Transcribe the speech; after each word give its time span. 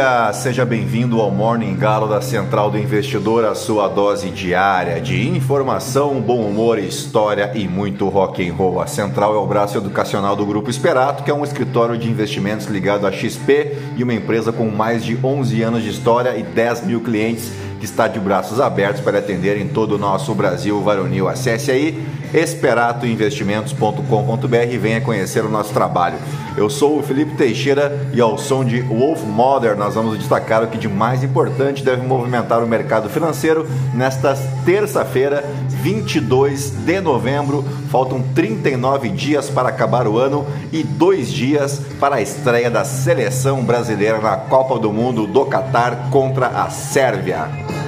dia, 0.00 0.32
seja 0.32 0.64
bem-vindo 0.64 1.20
ao 1.20 1.30
Morning 1.30 1.76
Galo 1.76 2.08
da 2.08 2.22
Central 2.22 2.70
do 2.70 2.78
Investidor, 2.78 3.44
a 3.44 3.54
sua 3.54 3.86
dose 3.86 4.30
diária 4.30 4.98
de 4.98 5.28
informação, 5.28 6.18
bom 6.22 6.40
humor, 6.40 6.78
história 6.78 7.52
e 7.54 7.68
muito 7.68 8.08
rock 8.08 8.48
and 8.48 8.54
roll. 8.54 8.80
A 8.80 8.86
Central 8.86 9.34
é 9.34 9.38
o 9.38 9.46
braço 9.46 9.76
educacional 9.76 10.34
do 10.34 10.46
Grupo 10.46 10.70
Esperato, 10.70 11.22
que 11.22 11.30
é 11.30 11.34
um 11.34 11.44
escritório 11.44 11.98
de 11.98 12.08
investimentos 12.08 12.66
ligado 12.66 13.06
à 13.06 13.12
XP 13.12 13.76
e 13.94 14.02
uma 14.02 14.14
empresa 14.14 14.50
com 14.50 14.70
mais 14.70 15.04
de 15.04 15.18
11 15.22 15.60
anos 15.60 15.82
de 15.82 15.90
história 15.90 16.34
e 16.34 16.42
10 16.42 16.86
mil 16.86 17.02
clientes 17.02 17.52
que 17.80 17.86
está 17.86 18.06
de 18.06 18.20
braços 18.20 18.60
abertos 18.60 19.00
para 19.00 19.18
atender 19.18 19.56
em 19.56 19.66
todo 19.66 19.96
o 19.96 19.98
nosso 19.98 20.32
Brasil 20.34 20.80
varonil. 20.82 21.26
Acesse 21.28 21.70
aí 21.70 21.98
esperatoinvestimentos.com.br 22.32 24.70
e 24.70 24.78
venha 24.78 25.00
conhecer 25.00 25.44
o 25.44 25.48
nosso 25.48 25.72
trabalho. 25.72 26.16
Eu 26.56 26.70
sou 26.70 26.98
o 26.98 27.02
Felipe 27.02 27.34
Teixeira 27.36 28.08
e 28.12 28.20
ao 28.20 28.36
som 28.38 28.64
de 28.64 28.80
Wolf 28.82 29.24
Mother 29.24 29.76
nós 29.76 29.94
vamos 29.94 30.18
destacar 30.18 30.62
o 30.62 30.68
que 30.68 30.78
de 30.78 30.88
mais 30.88 31.24
importante 31.24 31.82
deve 31.82 32.06
movimentar 32.06 32.62
o 32.62 32.66
mercado 32.66 33.08
financeiro 33.08 33.66
nesta 33.94 34.36
terça-feira, 34.64 35.42
22 35.68 36.70
de 36.70 37.00
novembro. 37.00 37.64
Faltam 37.90 38.22
39 38.36 39.08
dias 39.08 39.50
para 39.50 39.68
acabar 39.68 40.06
o 40.06 40.16
ano 40.16 40.46
e 40.72 40.84
dois 40.84 41.32
dias 41.32 41.82
para 41.98 42.16
a 42.16 42.22
estreia 42.22 42.70
da 42.70 42.84
seleção 42.84 43.64
brasileira 43.64 44.20
na 44.20 44.36
Copa 44.36 44.78
do 44.78 44.92
Mundo 44.92 45.26
do 45.26 45.44
Catar 45.46 46.08
contra 46.08 46.46
a 46.46 46.70
Sérvia. 46.70 47.79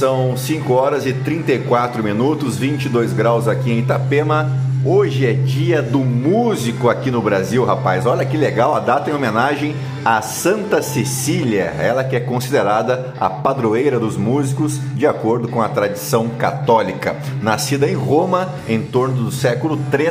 São 0.00 0.34
5 0.34 0.72
horas 0.72 1.04
e 1.04 1.12
34 1.12 2.02
minutos, 2.02 2.56
22 2.56 3.12
graus 3.12 3.46
aqui 3.46 3.70
em 3.70 3.80
Itapema. 3.80 4.50
Hoje 4.82 5.26
é 5.26 5.34
dia 5.34 5.82
do 5.82 5.98
músico 5.98 6.88
aqui 6.88 7.10
no 7.10 7.20
Brasil, 7.20 7.62
rapaz. 7.66 8.06
Olha 8.06 8.24
que 8.24 8.34
legal, 8.34 8.74
a 8.74 8.80
data 8.80 9.10
em 9.10 9.12
homenagem 9.12 9.76
a 10.02 10.22
Santa 10.22 10.80
Cecília, 10.80 11.74
ela 11.78 12.02
que 12.02 12.16
é 12.16 12.20
considerada 12.20 13.12
a 13.20 13.28
padroeira 13.28 14.00
dos 14.00 14.16
músicos 14.16 14.80
de 14.94 15.06
acordo 15.06 15.48
com 15.48 15.60
a 15.60 15.68
tradição 15.68 16.28
católica. 16.30 17.16
Nascida 17.42 17.86
em 17.86 17.94
Roma 17.94 18.48
em 18.66 18.80
torno 18.80 19.24
do 19.24 19.30
século 19.30 19.78
III, 19.92 20.08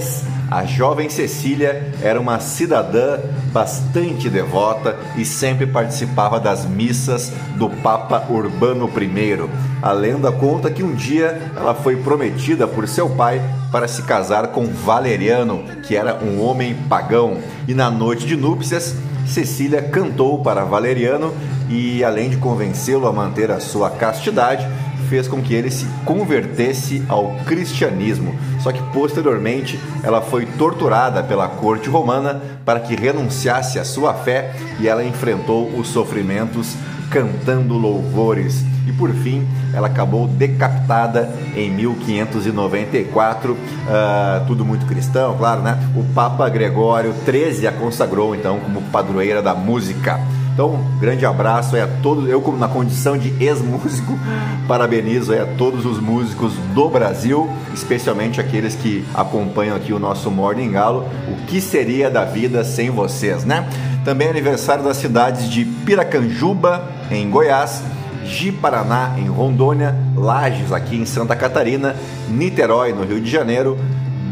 a 0.52 0.66
jovem 0.66 1.10
Cecília 1.10 1.92
era 2.04 2.20
uma 2.20 2.40
cidadã 2.40 3.20
bastante 3.52 4.30
devota 4.30 4.96
e 5.18 5.26
sempre 5.26 5.66
participava 5.66 6.40
das 6.40 6.66
missas 6.66 7.32
do 7.56 7.70
Papa 7.70 8.24
Urbano 8.30 8.88
I. 8.88 9.50
A 9.82 9.92
lenda 9.92 10.32
conta 10.32 10.70
que 10.70 10.84
um 10.84 10.94
dia 10.94 11.52
ela 11.56 11.74
foi 11.74 11.96
prometida 11.96 12.68
por 12.68 12.88
seu 12.88 13.10
pai 13.10 13.42
para 13.72 13.88
se 13.88 14.04
casar 14.04 14.48
com 14.48 14.66
Valeriano, 14.66 15.64
que 15.84 15.96
era 15.96 16.16
um 16.24 16.42
homem 16.42 16.76
pagão, 16.88 17.38
e 17.68 17.74
na 17.74 17.90
noite 17.90 18.26
de 18.26 18.36
núpcias 18.36 18.96
Cecília 19.30 19.82
cantou 19.82 20.40
para 20.40 20.66
Valeriano 20.66 21.34
e, 21.70 22.04
além 22.04 22.30
de 22.30 22.38
convencê-lo 22.38 23.08
a 23.08 23.14
manter 23.14 23.52
a 23.52 23.60
sua 23.60 23.92
castidade, 23.92 24.68
fez 25.08 25.28
com 25.28 25.42
que 25.42 25.54
ele 25.54 25.70
se 25.72 25.86
convertesse 26.04 27.04
ao 27.08 27.36
cristianismo. 27.46 28.36
Só 28.60 28.72
que 28.72 28.82
posteriormente 28.92 29.80
ela 30.04 30.22
foi 30.22 30.46
torturada 30.46 31.24
pela 31.24 31.48
corte 31.48 31.90
romana 31.90 32.42
para 32.66 32.80
que 32.80 32.96
renunciasse 32.96 33.80
à 33.80 33.86
sua 33.86 34.14
fé 34.14 34.54
e 34.80 34.88
ela 34.88 35.04
enfrentou 35.04 35.68
os 35.78 35.88
sofrimentos 35.88 36.76
cantando 37.10 37.78
louvores. 37.78 38.64
E 38.88 38.92
por 38.92 39.12
fim, 39.12 39.48
ela 39.74 39.88
acabou 39.88 40.28
decapitada 40.28 41.32
em 41.56 41.70
1594. 41.70 43.54
Uh, 43.54 43.58
tudo 44.48 44.66
muito 44.66 44.86
cristão, 44.86 45.38
claro, 45.38 45.62
né? 45.62 45.78
O 45.96 46.04
Papa 46.14 46.48
Gregório 46.50 47.14
XIII 47.26 47.68
a 47.68 47.72
consagrou 47.72 48.36
então 48.36 48.60
como 48.60 48.82
padroeira 48.84 49.42
da 49.42 49.54
música. 49.54 50.20
Então, 50.60 50.78
grande 51.00 51.26
abraço 51.26 51.78
a 51.78 51.88
todos. 52.04 52.28
Eu, 52.28 52.42
como 52.42 52.58
na 52.58 52.68
condição 52.68 53.18
de 53.18 53.34
ex-músico, 53.42 54.20
parabenizo 54.68 55.34
a 55.34 55.46
todos 55.58 55.86
os 55.86 56.02
músicos 56.02 56.52
do 56.76 56.90
Brasil, 56.90 57.50
especialmente 57.74 58.42
aqueles 58.42 58.76
que 58.76 59.06
acompanham 59.14 59.78
aqui 59.78 59.94
o 59.94 60.00
nosso 60.00 60.30
Morning 60.30 60.70
Galo. 60.70 61.08
O 61.30 61.46
que 61.46 61.62
seria 61.62 62.10
da 62.10 62.26
vida 62.26 62.62
sem 62.66 62.90
vocês, 62.90 63.46
né? 63.46 63.70
Também 64.04 64.28
é 64.28 64.32
aniversário 64.32 64.84
das 64.84 64.98
cidades 64.98 65.50
de 65.50 65.64
Piracanjuba, 65.64 66.84
em 67.10 67.30
Goiás, 67.30 67.82
Ji-Paraná, 68.26 69.16
em 69.18 69.30
Rondônia, 69.30 69.96
Lages, 70.14 70.74
aqui 70.74 70.98
em 70.98 71.06
Santa 71.06 71.38
Catarina, 71.38 71.96
Niterói, 72.28 72.92
no 72.92 73.06
Rio 73.06 73.22
de 73.22 73.32
Janeiro, 73.32 73.78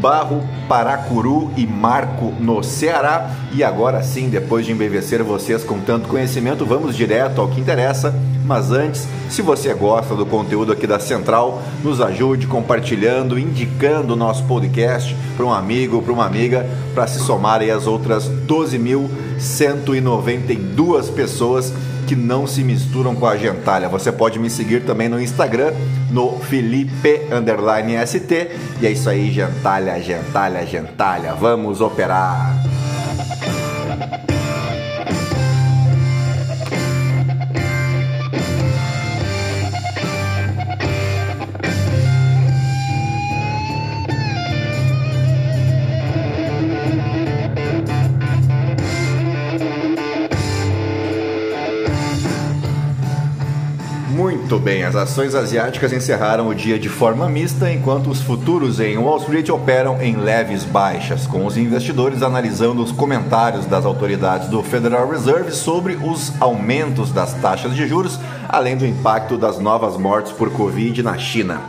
Barro, 0.00 0.42
Paracuru 0.68 1.50
e 1.56 1.66
Marco 1.66 2.32
no 2.38 2.62
Ceará. 2.62 3.30
E 3.52 3.64
agora 3.64 4.02
sim, 4.02 4.28
depois 4.28 4.64
de 4.64 4.70
embevecer 4.72 5.20
vocês 5.22 5.64
com 5.64 5.80
tanto 5.80 6.08
conhecimento, 6.08 6.64
vamos 6.64 6.96
direto 6.96 7.40
ao 7.40 7.48
que 7.48 7.60
interessa. 7.60 8.14
Mas 8.44 8.70
antes, 8.72 9.06
se 9.28 9.42
você 9.42 9.74
gosta 9.74 10.14
do 10.14 10.24
conteúdo 10.24 10.72
aqui 10.72 10.86
da 10.86 10.98
Central, 10.98 11.60
nos 11.84 12.00
ajude 12.00 12.46
compartilhando, 12.46 13.38
indicando 13.38 14.14
o 14.14 14.16
nosso 14.16 14.44
podcast 14.44 15.14
para 15.36 15.44
um 15.44 15.52
amigo, 15.52 16.00
para 16.00 16.14
uma 16.14 16.24
amiga, 16.24 16.66
para 16.94 17.06
se 17.06 17.18
somarem 17.18 17.70
as 17.70 17.86
outras 17.86 18.30
12.192 18.46 21.12
pessoas 21.12 21.74
que 22.08 22.16
não 22.16 22.46
se 22.46 22.64
misturam 22.64 23.14
com 23.14 23.26
a 23.26 23.36
gentalha. 23.36 23.86
Você 23.86 24.10
pode 24.10 24.38
me 24.38 24.48
seguir 24.48 24.84
também 24.84 25.10
no 25.10 25.20
Instagram, 25.20 25.74
no 26.10 26.38
Felipe 26.38 27.20
ST. 28.06 28.50
E 28.80 28.86
é 28.86 28.90
isso 28.90 29.10
aí, 29.10 29.30
gentalha, 29.30 30.00
gentalha, 30.00 30.64
gentalha. 30.64 31.34
Vamos 31.34 31.82
operar! 31.82 32.67
Muito 54.28 54.58
bem, 54.58 54.84
as 54.84 54.94
ações 54.94 55.34
asiáticas 55.34 55.90
encerraram 55.90 56.48
o 56.48 56.54
dia 56.54 56.78
de 56.78 56.90
forma 56.90 57.26
mista, 57.30 57.72
enquanto 57.72 58.10
os 58.10 58.20
futuros 58.20 58.78
em 58.78 58.98
Wall 58.98 59.16
Street 59.16 59.48
operam 59.48 60.02
em 60.02 60.16
leves 60.16 60.64
baixas, 60.64 61.26
com 61.26 61.46
os 61.46 61.56
investidores 61.56 62.22
analisando 62.22 62.82
os 62.82 62.92
comentários 62.92 63.64
das 63.64 63.86
autoridades 63.86 64.48
do 64.48 64.62
Federal 64.62 65.08
Reserve 65.08 65.50
sobre 65.50 65.94
os 65.94 66.30
aumentos 66.42 67.10
das 67.10 67.32
taxas 67.40 67.74
de 67.74 67.88
juros, 67.88 68.20
além 68.46 68.76
do 68.76 68.84
impacto 68.84 69.38
das 69.38 69.58
novas 69.58 69.96
mortes 69.96 70.30
por 70.30 70.50
Covid 70.50 71.02
na 71.02 71.16
China. 71.16 71.62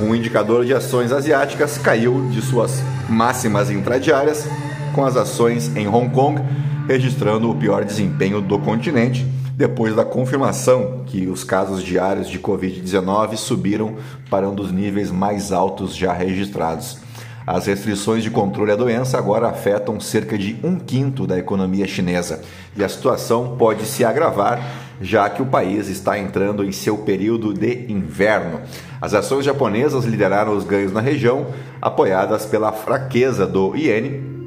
Um 0.00 0.14
indicador 0.14 0.64
de 0.64 0.72
ações 0.72 1.12
asiáticas 1.12 1.76
caiu 1.76 2.26
de 2.30 2.40
suas 2.40 2.82
máximas 3.06 3.70
intradiárias, 3.70 4.48
com 4.94 5.04
as 5.04 5.14
ações 5.14 5.76
em 5.76 5.86
Hong 5.86 6.08
Kong 6.08 6.42
registrando 6.88 7.50
o 7.50 7.54
pior 7.54 7.84
desempenho 7.84 8.40
do 8.40 8.58
continente 8.58 9.26
depois 9.58 9.92
da 9.96 10.04
confirmação 10.04 11.02
que 11.04 11.26
os 11.26 11.42
casos 11.42 11.82
diários 11.82 12.28
de 12.28 12.38
Covid-19 12.38 13.34
subiram 13.34 13.96
para 14.30 14.48
um 14.48 14.54
dos 14.54 14.70
níveis 14.70 15.10
mais 15.10 15.50
altos 15.50 15.96
já 15.96 16.12
registrados. 16.12 16.98
As 17.44 17.66
restrições 17.66 18.22
de 18.22 18.30
controle 18.30 18.70
à 18.70 18.76
doença 18.76 19.18
agora 19.18 19.48
afetam 19.48 19.98
cerca 19.98 20.38
de 20.38 20.56
um 20.62 20.78
quinto 20.78 21.26
da 21.26 21.36
economia 21.36 21.88
chinesa 21.88 22.40
e 22.76 22.84
a 22.84 22.88
situação 22.88 23.56
pode 23.58 23.84
se 23.84 24.04
agravar 24.04 24.62
já 25.00 25.28
que 25.28 25.42
o 25.42 25.46
país 25.46 25.88
está 25.88 26.16
entrando 26.16 26.64
em 26.64 26.70
seu 26.70 26.98
período 26.98 27.52
de 27.52 27.90
inverno. 27.90 28.60
As 29.00 29.12
ações 29.12 29.44
japonesas 29.44 30.04
lideraram 30.04 30.56
os 30.56 30.62
ganhos 30.62 30.92
na 30.92 31.00
região, 31.00 31.48
apoiadas 31.82 32.46
pela 32.46 32.70
fraqueza 32.70 33.44
do 33.44 33.74
iene 33.74 34.37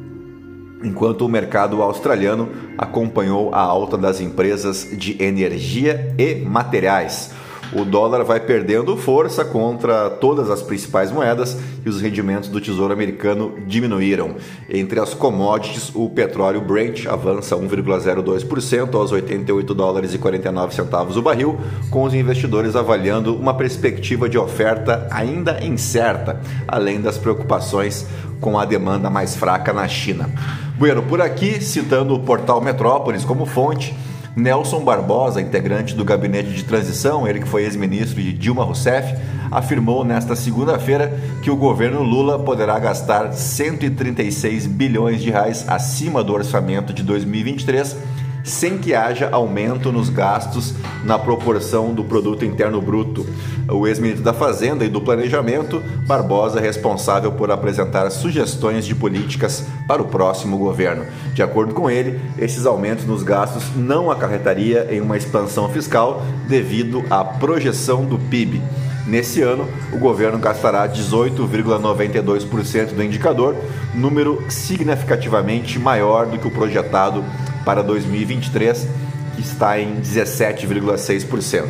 enquanto 0.83 1.25
o 1.25 1.29
mercado 1.29 1.81
australiano 1.81 2.49
acompanhou 2.77 3.53
a 3.53 3.59
alta 3.59 3.97
das 3.97 4.21
empresas 4.21 4.87
de 4.91 5.21
energia 5.21 6.13
e 6.17 6.35
materiais. 6.35 7.31
O 7.73 7.85
dólar 7.85 8.23
vai 8.25 8.41
perdendo 8.41 8.97
força 8.97 9.45
contra 9.45 10.09
todas 10.09 10.49
as 10.49 10.61
principais 10.61 11.09
moedas 11.09 11.57
e 11.85 11.89
os 11.89 12.01
rendimentos 12.01 12.49
do 12.49 12.59
Tesouro 12.59 12.91
Americano 12.91 13.53
diminuíram. 13.65 14.35
Entre 14.69 14.99
as 14.99 15.13
commodities, 15.13 15.89
o 15.95 16.09
petróleo 16.09 16.59
Brent 16.59 17.05
avança 17.05 17.55
1,02% 17.55 18.93
aos 18.93 19.13
88 19.13 19.73
dólares 19.73 20.13
e 20.13 20.17
49 20.17 20.75
centavos 20.75 21.15
o 21.15 21.21
barril, 21.21 21.57
com 21.89 22.03
os 22.03 22.13
investidores 22.13 22.75
avaliando 22.75 23.33
uma 23.37 23.53
perspectiva 23.53 24.27
de 24.27 24.37
oferta 24.37 25.07
ainda 25.09 25.63
incerta, 25.63 26.41
além 26.67 26.99
das 26.99 27.17
preocupações 27.17 28.05
com 28.41 28.59
a 28.59 28.65
demanda 28.65 29.09
mais 29.09 29.35
fraca 29.35 29.71
na 29.71 29.87
China. 29.87 30.29
Bueno, 30.77 31.03
por 31.03 31.21
aqui, 31.21 31.61
citando 31.61 32.15
o 32.15 32.19
portal 32.19 32.59
Metrópolis 32.59 33.23
como 33.23 33.45
fonte, 33.45 33.95
Nelson 34.35 34.83
Barbosa, 34.83 35.41
integrante 35.41 35.93
do 35.93 36.03
gabinete 36.03 36.51
de 36.51 36.63
transição, 36.63 37.27
ele 37.27 37.39
que 37.39 37.47
foi 37.47 37.63
ex-ministro 37.63 38.21
de 38.21 38.33
Dilma 38.33 38.63
Rousseff, 38.63 39.15
afirmou 39.51 40.03
nesta 40.03 40.35
segunda-feira 40.35 41.19
que 41.43 41.51
o 41.51 41.55
governo 41.55 42.01
Lula 42.01 42.39
poderá 42.39 42.79
gastar 42.79 43.33
136 43.33 44.65
bilhões 44.65 45.21
de 45.21 45.29
reais 45.29 45.65
acima 45.67 46.23
do 46.23 46.33
orçamento 46.33 46.93
de 46.93 47.03
2023 47.03 47.97
sem 48.43 48.77
que 48.77 48.93
haja 48.93 49.29
aumento 49.31 49.91
nos 49.91 50.09
gastos 50.09 50.73
na 51.03 51.17
proporção 51.17 51.93
do 51.93 52.03
produto 52.03 52.45
interno 52.45 52.79
bruto. 52.81 53.25
O 53.69 53.87
ex-ministro 53.87 54.23
da 54.23 54.33
Fazenda 54.33 54.83
e 54.83 54.89
do 54.89 55.01
Planejamento, 55.01 55.81
Barbosa, 56.05 56.59
é 56.59 56.61
responsável 56.61 57.31
por 57.31 57.51
apresentar 57.51 58.09
sugestões 58.09 58.85
de 58.85 58.95
políticas 58.95 59.65
para 59.87 60.01
o 60.01 60.07
próximo 60.07 60.57
governo. 60.57 61.05
De 61.33 61.43
acordo 61.43 61.73
com 61.73 61.89
ele, 61.89 62.19
esses 62.37 62.65
aumentos 62.65 63.05
nos 63.05 63.23
gastos 63.23 63.63
não 63.75 64.11
acarretaria 64.11 64.87
em 64.91 65.01
uma 65.01 65.17
expansão 65.17 65.69
fiscal 65.69 66.23
devido 66.47 67.03
à 67.09 67.23
projeção 67.23 68.05
do 68.05 68.17
PIB. 68.17 68.61
Nesse 69.07 69.41
ano, 69.41 69.67
o 69.91 69.97
governo 69.97 70.37
gastará 70.37 70.87
18,92% 70.87 72.93
do 72.93 73.03
indicador, 73.03 73.55
número 73.95 74.43
significativamente 74.47 75.79
maior 75.79 76.27
do 76.27 76.37
que 76.37 76.47
o 76.47 76.51
projetado 76.51 77.25
para 77.63 77.81
2023, 77.81 78.87
que 79.35 79.41
está 79.41 79.79
em 79.79 80.01
17,6%. 80.01 81.65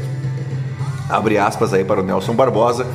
Abre 1.09 1.37
aspas 1.37 1.73
aí 1.73 1.83
para 1.83 2.01
o 2.01 2.03
Nelson 2.03 2.33
Barbosa. 2.33 2.87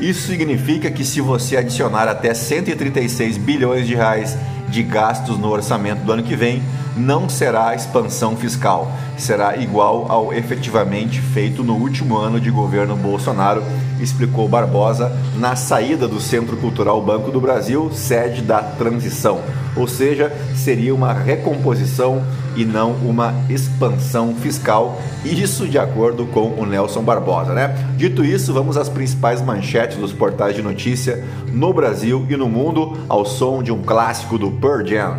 Isso 0.00 0.28
significa 0.28 0.90
que 0.90 1.04
se 1.04 1.20
você 1.20 1.56
adicionar 1.56 2.06
até 2.06 2.32
136 2.34 3.38
bilhões 3.38 3.86
de 3.86 3.94
reais 3.94 4.36
de 4.68 4.82
gastos 4.82 5.38
no 5.38 5.48
orçamento 5.48 6.00
do 6.00 6.12
ano 6.12 6.22
que 6.22 6.36
vem, 6.36 6.62
não 6.96 7.28
será 7.28 7.74
expansão 7.74 8.36
fiscal, 8.36 8.90
será 9.18 9.56
igual 9.56 10.06
ao 10.10 10.32
efetivamente 10.32 11.20
feito 11.20 11.62
no 11.62 11.74
último 11.74 12.16
ano 12.16 12.40
de 12.40 12.50
governo 12.50 12.96
Bolsonaro, 12.96 13.62
explicou 14.00 14.48
Barbosa 14.48 15.12
na 15.36 15.56
saída 15.56 16.08
do 16.08 16.20
Centro 16.20 16.56
Cultural 16.56 17.00
Banco 17.02 17.30
do 17.30 17.40
Brasil, 17.40 17.90
sede 17.92 18.42
da 18.42 18.62
transição. 18.62 19.40
Ou 19.76 19.86
seja, 19.86 20.32
seria 20.54 20.94
uma 20.94 21.12
recomposição 21.12 22.22
e 22.56 22.64
não 22.64 22.92
uma 22.92 23.34
expansão 23.50 24.34
fiscal, 24.34 24.98
isso 25.22 25.68
de 25.68 25.78
acordo 25.78 26.26
com 26.26 26.54
o 26.58 26.64
Nelson 26.64 27.02
Barbosa, 27.02 27.52
né? 27.52 27.76
Dito 27.96 28.24
isso, 28.24 28.54
vamos 28.54 28.78
às 28.78 28.88
principais 28.88 29.42
manchetes 29.42 29.98
dos 29.98 30.12
portais 30.12 30.56
de 30.56 30.62
notícia 30.62 31.22
no 31.52 31.72
Brasil 31.74 32.26
e 32.30 32.36
no 32.36 32.48
mundo 32.48 32.96
ao 33.08 33.26
som 33.26 33.62
de 33.62 33.70
um 33.70 33.82
clássico 33.82 34.38
do 34.38 34.50
Pearl 34.50 34.86
Jam. 34.86 35.18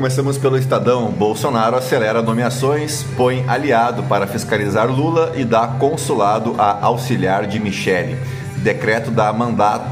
Começamos 0.00 0.38
pelo 0.38 0.56
Estadão. 0.56 1.12
Bolsonaro 1.12 1.76
acelera 1.76 2.22
nomeações, 2.22 3.04
põe 3.18 3.44
aliado 3.46 4.02
para 4.04 4.26
fiscalizar 4.26 4.90
Lula 4.90 5.34
e 5.36 5.44
dá 5.44 5.66
consulado 5.66 6.54
a 6.56 6.86
auxiliar 6.86 7.46
de 7.46 7.60
Michele. 7.60 8.16
Decreto 8.62 9.10
dá 9.10 9.30
mandato 9.30 9.84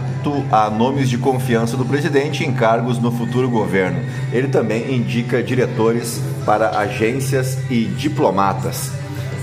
a 0.50 0.70
nomes 0.70 1.10
de 1.10 1.18
confiança 1.18 1.76
do 1.76 1.84
presidente 1.84 2.42
em 2.42 2.54
cargos 2.54 2.98
no 2.98 3.12
futuro 3.12 3.50
governo. 3.50 4.00
Ele 4.32 4.48
também 4.48 4.94
indica 4.94 5.42
diretores 5.42 6.22
para 6.46 6.78
agências 6.78 7.58
e 7.68 7.84
diplomatas. 7.84 8.90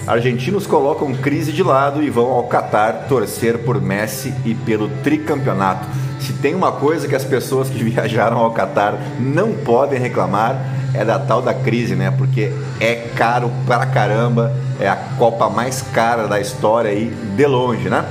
Argentinos 0.07 0.65
colocam 0.65 1.13
crise 1.13 1.51
de 1.51 1.61
lado 1.61 2.01
e 2.01 2.09
vão 2.09 2.31
ao 2.31 2.47
Catar 2.47 3.05
torcer 3.07 3.59
por 3.59 3.79
Messi 3.79 4.33
e 4.43 4.55
pelo 4.55 4.89
tricampeonato. 5.03 5.87
Se 6.25 6.33
tem 6.33 6.55
uma 6.55 6.71
coisa 6.71 7.07
que 7.07 7.15
as 7.15 7.23
pessoas 7.23 7.69
que 7.69 7.83
viajaram 7.83 8.37
ao 8.37 8.51
Catar 8.51 8.97
não 9.19 9.53
podem 9.53 9.99
reclamar 9.99 10.59
é 10.93 11.05
da 11.05 11.19
tal 11.19 11.41
da 11.41 11.53
crise, 11.53 11.95
né? 11.95 12.09
Porque 12.09 12.51
é 12.79 13.09
caro 13.15 13.51
pra 13.65 13.85
caramba, 13.85 14.51
é 14.79 14.87
a 14.87 14.95
Copa 14.95 15.49
mais 15.49 15.81
cara 15.81 16.27
da 16.27 16.39
história 16.39 16.89
aí, 16.89 17.13
de 17.35 17.45
longe, 17.45 17.89
né? 17.89 18.05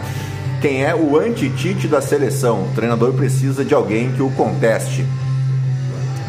Quem 0.60 0.84
é 0.84 0.94
o 0.94 1.18
anti-Tite 1.18 1.88
da 1.88 2.00
seleção? 2.00 2.62
O 2.62 2.74
treinador 2.74 3.12
precisa 3.14 3.64
de 3.64 3.74
alguém 3.74 4.12
que 4.12 4.22
o 4.22 4.30
conteste. 4.30 5.04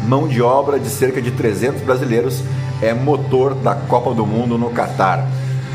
Mão 0.06 0.26
de 0.26 0.42
obra 0.42 0.78
de 0.78 0.88
cerca 0.88 1.22
de 1.22 1.30
300 1.30 1.82
brasileiros 1.82 2.42
é 2.82 2.92
motor 2.92 3.54
da 3.54 3.74
Copa 3.74 4.12
do 4.12 4.26
Mundo 4.26 4.58
no 4.58 4.70
Catar. 4.70 5.26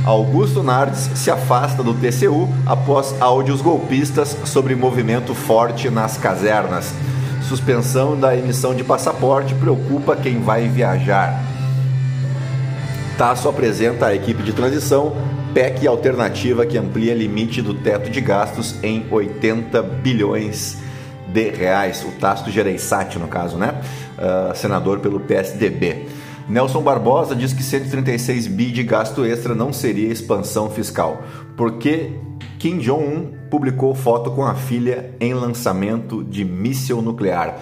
Augusto 0.03 0.63
Nardes 0.63 1.11
se 1.13 1.29
afasta 1.29 1.83
do 1.83 1.93
TCU 1.93 2.49
após 2.65 3.15
áudios 3.21 3.61
golpistas 3.61 4.35
sobre 4.45 4.75
movimento 4.75 5.35
forte 5.35 5.91
nas 5.91 6.17
casernas. 6.17 6.91
Suspensão 7.47 8.19
da 8.19 8.35
emissão 8.35 8.73
de 8.73 8.83
passaporte 8.83 9.53
preocupa 9.53 10.15
quem 10.15 10.41
vai 10.41 10.67
viajar. 10.67 11.43
Tasso 13.15 13.47
apresenta 13.47 14.07
a 14.07 14.15
equipe 14.15 14.41
de 14.41 14.53
transição 14.53 15.13
PEC 15.53 15.85
alternativa 15.85 16.65
que 16.65 16.77
amplia 16.77 17.13
limite 17.13 17.61
do 17.61 17.75
teto 17.75 18.09
de 18.09 18.21
gastos 18.21 18.75
em 18.81 19.05
80 19.11 19.83
bilhões 19.83 20.77
de 21.27 21.49
reais. 21.51 22.03
O 22.03 22.11
Tasso 22.19 22.49
Gereissati, 22.49 23.19
no 23.19 23.27
caso, 23.27 23.57
né? 23.57 23.79
Uh, 24.17 24.55
senador 24.55 24.99
pelo 24.99 25.19
PSDB. 25.19 26.07
Nelson 26.49 26.81
Barbosa 26.81 27.35
diz 27.35 27.53
que 27.53 27.63
136 27.63 28.47
bi 28.47 28.71
de 28.71 28.83
gasto 28.83 29.25
extra 29.25 29.55
não 29.55 29.71
seria 29.71 30.11
expansão 30.11 30.69
fiscal, 30.69 31.21
porque 31.55 32.13
Kim 32.59 32.77
Jong-un 32.77 33.33
publicou 33.49 33.95
foto 33.95 34.31
com 34.31 34.45
a 34.45 34.55
filha 34.55 35.15
em 35.19 35.33
lançamento 35.33 36.23
de 36.23 36.43
míssil 36.43 37.01
nuclear. 37.01 37.59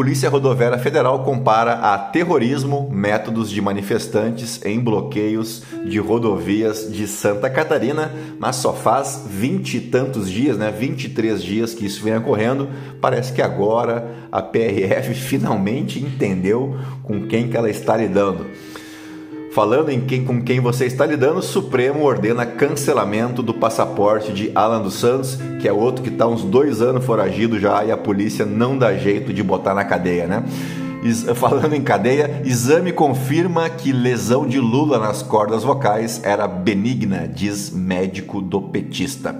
Polícia 0.00 0.30
Rodoviária 0.30 0.78
Federal 0.78 1.22
compara 1.24 1.74
a 1.74 1.98
terrorismo 1.98 2.88
métodos 2.90 3.50
de 3.50 3.60
manifestantes 3.60 4.58
em 4.64 4.80
bloqueios 4.80 5.62
de 5.84 5.98
rodovias 5.98 6.90
de 6.90 7.06
Santa 7.06 7.50
Catarina, 7.50 8.10
mas 8.38 8.56
só 8.56 8.72
faz 8.72 9.26
vinte 9.28 9.76
e 9.76 9.80
tantos 9.82 10.30
dias, 10.30 10.56
né? 10.56 10.70
23 10.70 11.42
dias 11.42 11.74
que 11.74 11.84
isso 11.84 12.02
vem 12.02 12.16
ocorrendo. 12.16 12.70
Parece 12.98 13.34
que 13.34 13.42
agora 13.42 14.10
a 14.32 14.40
PRF 14.40 15.12
finalmente 15.20 16.00
entendeu 16.00 16.78
com 17.02 17.26
quem 17.26 17.50
que 17.50 17.56
ela 17.58 17.68
está 17.68 17.94
lidando. 17.94 18.46
Falando 19.52 19.90
em 19.90 20.00
quem, 20.00 20.24
com 20.24 20.40
quem 20.40 20.60
você 20.60 20.86
está 20.86 21.04
lidando, 21.04 21.40
o 21.40 21.42
Supremo 21.42 22.04
ordena 22.04 22.46
cancelamento 22.46 23.42
do 23.42 23.52
passaporte 23.52 24.32
de 24.32 24.52
Alan 24.54 24.80
dos 24.80 24.94
Santos, 24.94 25.36
que 25.60 25.66
é 25.66 25.72
outro 25.72 26.04
que 26.04 26.08
está 26.08 26.24
uns 26.28 26.44
dois 26.44 26.80
anos 26.80 27.04
foragido 27.04 27.58
já 27.58 27.84
e 27.84 27.90
a 27.90 27.96
polícia 27.96 28.46
não 28.46 28.78
dá 28.78 28.96
jeito 28.96 29.32
de 29.32 29.42
botar 29.42 29.74
na 29.74 29.84
cadeia, 29.84 30.28
né? 30.28 30.44
Falando 31.34 31.74
em 31.74 31.82
cadeia, 31.82 32.42
exame 32.44 32.92
confirma 32.92 33.68
que 33.68 33.90
lesão 33.90 34.46
de 34.46 34.60
Lula 34.60 35.00
nas 35.00 35.20
cordas 35.20 35.64
vocais 35.64 36.20
era 36.22 36.46
benigna, 36.46 37.26
diz 37.26 37.70
médico 37.70 38.40
do 38.40 38.62
petista. 38.62 39.34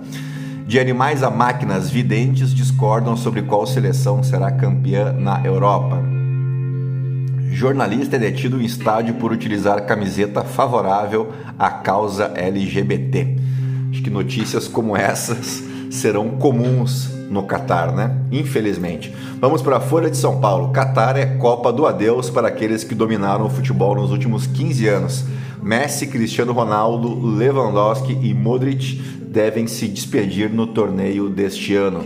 De 0.66 0.80
animais 0.80 1.22
a 1.22 1.30
máquinas, 1.30 1.88
videntes 1.88 2.52
discordam 2.52 3.16
sobre 3.16 3.42
qual 3.42 3.64
seleção 3.64 4.22
será 4.24 4.50
campeã 4.50 5.12
na 5.12 5.44
Europa. 5.44 6.19
Jornalista 7.52 8.16
é 8.16 8.18
detido 8.18 8.60
em 8.60 8.64
estádio 8.64 9.14
por 9.14 9.32
utilizar 9.32 9.84
camiseta 9.84 10.42
favorável 10.42 11.32
à 11.58 11.70
causa 11.70 12.32
LGBT. 12.34 13.36
Acho 13.90 14.02
que 14.02 14.10
notícias 14.10 14.68
como 14.68 14.96
essas 14.96 15.62
serão 15.90 16.30
comuns 16.30 17.10
no 17.30 17.42
Catar, 17.44 17.92
né? 17.92 18.16
Infelizmente. 18.32 19.14
Vamos 19.40 19.62
para 19.62 19.76
a 19.76 19.80
Folha 19.80 20.10
de 20.10 20.16
São 20.16 20.40
Paulo. 20.40 20.72
Catar 20.72 21.16
é 21.16 21.26
Copa 21.36 21.72
do 21.72 21.86
Adeus 21.86 22.30
para 22.30 22.48
aqueles 22.48 22.84
que 22.84 22.94
dominaram 22.94 23.46
o 23.46 23.50
futebol 23.50 23.94
nos 23.94 24.10
últimos 24.10 24.46
15 24.46 24.88
anos. 24.88 25.24
Messi, 25.62 26.06
Cristiano 26.06 26.52
Ronaldo, 26.52 27.14
Lewandowski 27.36 28.18
e 28.22 28.32
Modric 28.32 29.00
devem 29.20 29.66
se 29.66 29.86
despedir 29.86 30.50
no 30.50 30.66
torneio 30.66 31.28
deste 31.28 31.74
ano. 31.74 32.04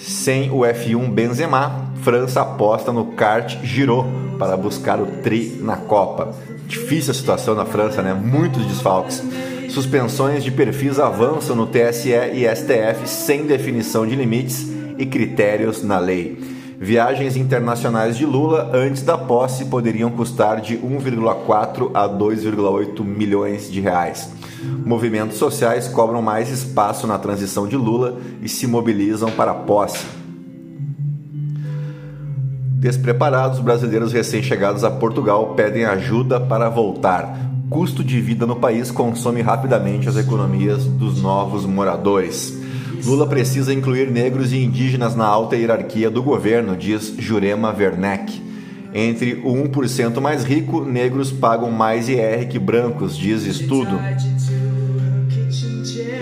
Sem 0.00 0.50
o 0.50 0.60
F1 0.60 1.10
Benzema, 1.10 1.83
França 2.04 2.42
aposta 2.42 2.92
no 2.92 3.06
kart 3.12 3.56
Giro 3.62 4.04
para 4.38 4.58
buscar 4.58 5.00
o 5.00 5.06
tri 5.22 5.58
na 5.62 5.78
Copa. 5.78 6.34
Difícil 6.68 7.12
a 7.12 7.14
situação 7.14 7.54
na 7.54 7.64
França, 7.64 8.02
né? 8.02 8.12
Muitos 8.12 8.66
desfalques. 8.66 9.22
Suspensões 9.70 10.44
de 10.44 10.50
perfis 10.50 10.98
avançam 11.00 11.56
no 11.56 11.66
TSE 11.66 12.10
e 12.10 12.44
STF 12.54 13.08
sem 13.08 13.46
definição 13.46 14.06
de 14.06 14.14
limites 14.14 14.70
e 14.98 15.06
critérios 15.06 15.82
na 15.82 15.98
lei. 15.98 16.38
Viagens 16.78 17.38
internacionais 17.38 18.18
de 18.18 18.26
Lula 18.26 18.70
antes 18.74 19.00
da 19.00 19.16
posse 19.16 19.64
poderiam 19.64 20.10
custar 20.10 20.60
de 20.60 20.76
1,4 20.76 21.90
a 21.94 22.06
2,8 22.06 23.02
milhões 23.02 23.72
de 23.72 23.80
reais. 23.80 24.30
Movimentos 24.84 25.38
sociais 25.38 25.88
cobram 25.88 26.20
mais 26.20 26.50
espaço 26.50 27.06
na 27.06 27.18
transição 27.18 27.66
de 27.66 27.76
Lula 27.76 28.18
e 28.42 28.48
se 28.48 28.66
mobilizam 28.66 29.30
para 29.30 29.52
a 29.52 29.54
posse. 29.54 30.23
Despreparados, 32.84 33.60
brasileiros 33.60 34.12
recém-chegados 34.12 34.84
a 34.84 34.90
Portugal 34.90 35.54
pedem 35.54 35.86
ajuda 35.86 36.38
para 36.38 36.68
voltar. 36.68 37.34
Custo 37.70 38.04
de 38.04 38.20
vida 38.20 38.44
no 38.44 38.56
país 38.56 38.90
consome 38.90 39.40
rapidamente 39.40 40.06
as 40.06 40.18
economias 40.18 40.84
dos 40.84 41.22
novos 41.22 41.64
moradores. 41.64 42.54
Lula 43.06 43.26
precisa 43.26 43.72
incluir 43.72 44.10
negros 44.10 44.52
e 44.52 44.58
indígenas 44.58 45.16
na 45.16 45.24
alta 45.24 45.56
hierarquia 45.56 46.10
do 46.10 46.22
governo, 46.22 46.76
diz 46.76 47.14
Jurema 47.18 47.74
Werneck. 47.74 48.42
Entre 48.92 49.40
o 49.42 49.54
1% 49.54 50.20
mais 50.20 50.44
rico, 50.44 50.84
negros 50.84 51.32
pagam 51.32 51.70
mais 51.70 52.06
IR 52.10 52.46
que 52.48 52.58
brancos, 52.58 53.16
diz 53.16 53.46
estudo. 53.46 53.98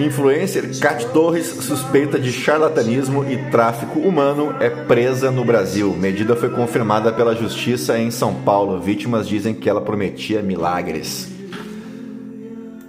Influencer 0.04 0.78
Cat 0.80 1.06
Torres, 1.06 1.46
suspeita 1.46 2.18
de 2.18 2.32
charlatanismo 2.32 3.24
e 3.24 3.36
tráfico 3.50 4.00
humano, 4.00 4.54
é 4.58 4.68
presa 4.68 5.30
no 5.30 5.44
Brasil. 5.44 5.94
Medida 5.94 6.34
foi 6.34 6.50
confirmada 6.50 7.12
pela 7.12 7.36
Justiça 7.36 7.98
em 7.98 8.10
São 8.10 8.34
Paulo. 8.34 8.80
Vítimas 8.80 9.28
dizem 9.28 9.54
que 9.54 9.68
ela 9.68 9.80
prometia 9.80 10.42
milagres. 10.42 11.30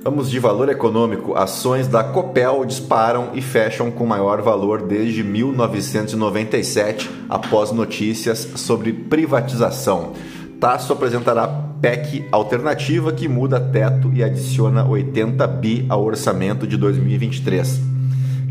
Vamos 0.04 0.30
de 0.30 0.38
valor 0.40 0.68
econômico. 0.70 1.36
Ações 1.36 1.88
da 1.88 2.04
Copel 2.04 2.66
disparam 2.66 3.30
e 3.34 3.42
fecham 3.42 3.90
com 3.90 4.06
maior 4.06 4.42
valor 4.42 4.82
desde 4.82 5.24
1997, 5.24 7.10
após 7.30 7.72
notícias 7.72 8.40
sobre 8.56 8.92
privatização. 8.92 10.14
Tasso 10.60 10.92
apresentará 10.92 11.73
PEC 11.84 12.30
alternativa 12.32 13.12
que 13.12 13.28
muda 13.28 13.60
teto 13.60 14.10
e 14.14 14.24
adiciona 14.24 14.88
80 14.88 15.46
bi 15.48 15.86
ao 15.90 16.02
orçamento 16.02 16.66
de 16.66 16.78
2023. 16.78 17.78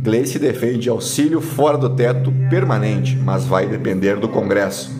Gleice 0.02 0.38
defende 0.38 0.90
auxílio 0.90 1.40
fora 1.40 1.78
do 1.78 1.88
teto 1.88 2.30
permanente, 2.50 3.16
mas 3.16 3.46
vai 3.46 3.66
depender 3.66 4.16
do 4.16 4.28
Congresso. 4.28 4.92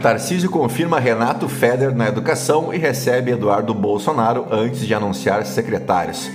Tarcísio 0.00 0.48
confirma 0.48 0.98
Renato 0.98 1.46
Feder 1.46 1.94
na 1.94 2.08
educação 2.08 2.72
e 2.72 2.78
recebe 2.78 3.30
Eduardo 3.30 3.74
Bolsonaro 3.74 4.46
antes 4.50 4.86
de 4.86 4.94
anunciar 4.94 5.44
secretários. 5.44 6.30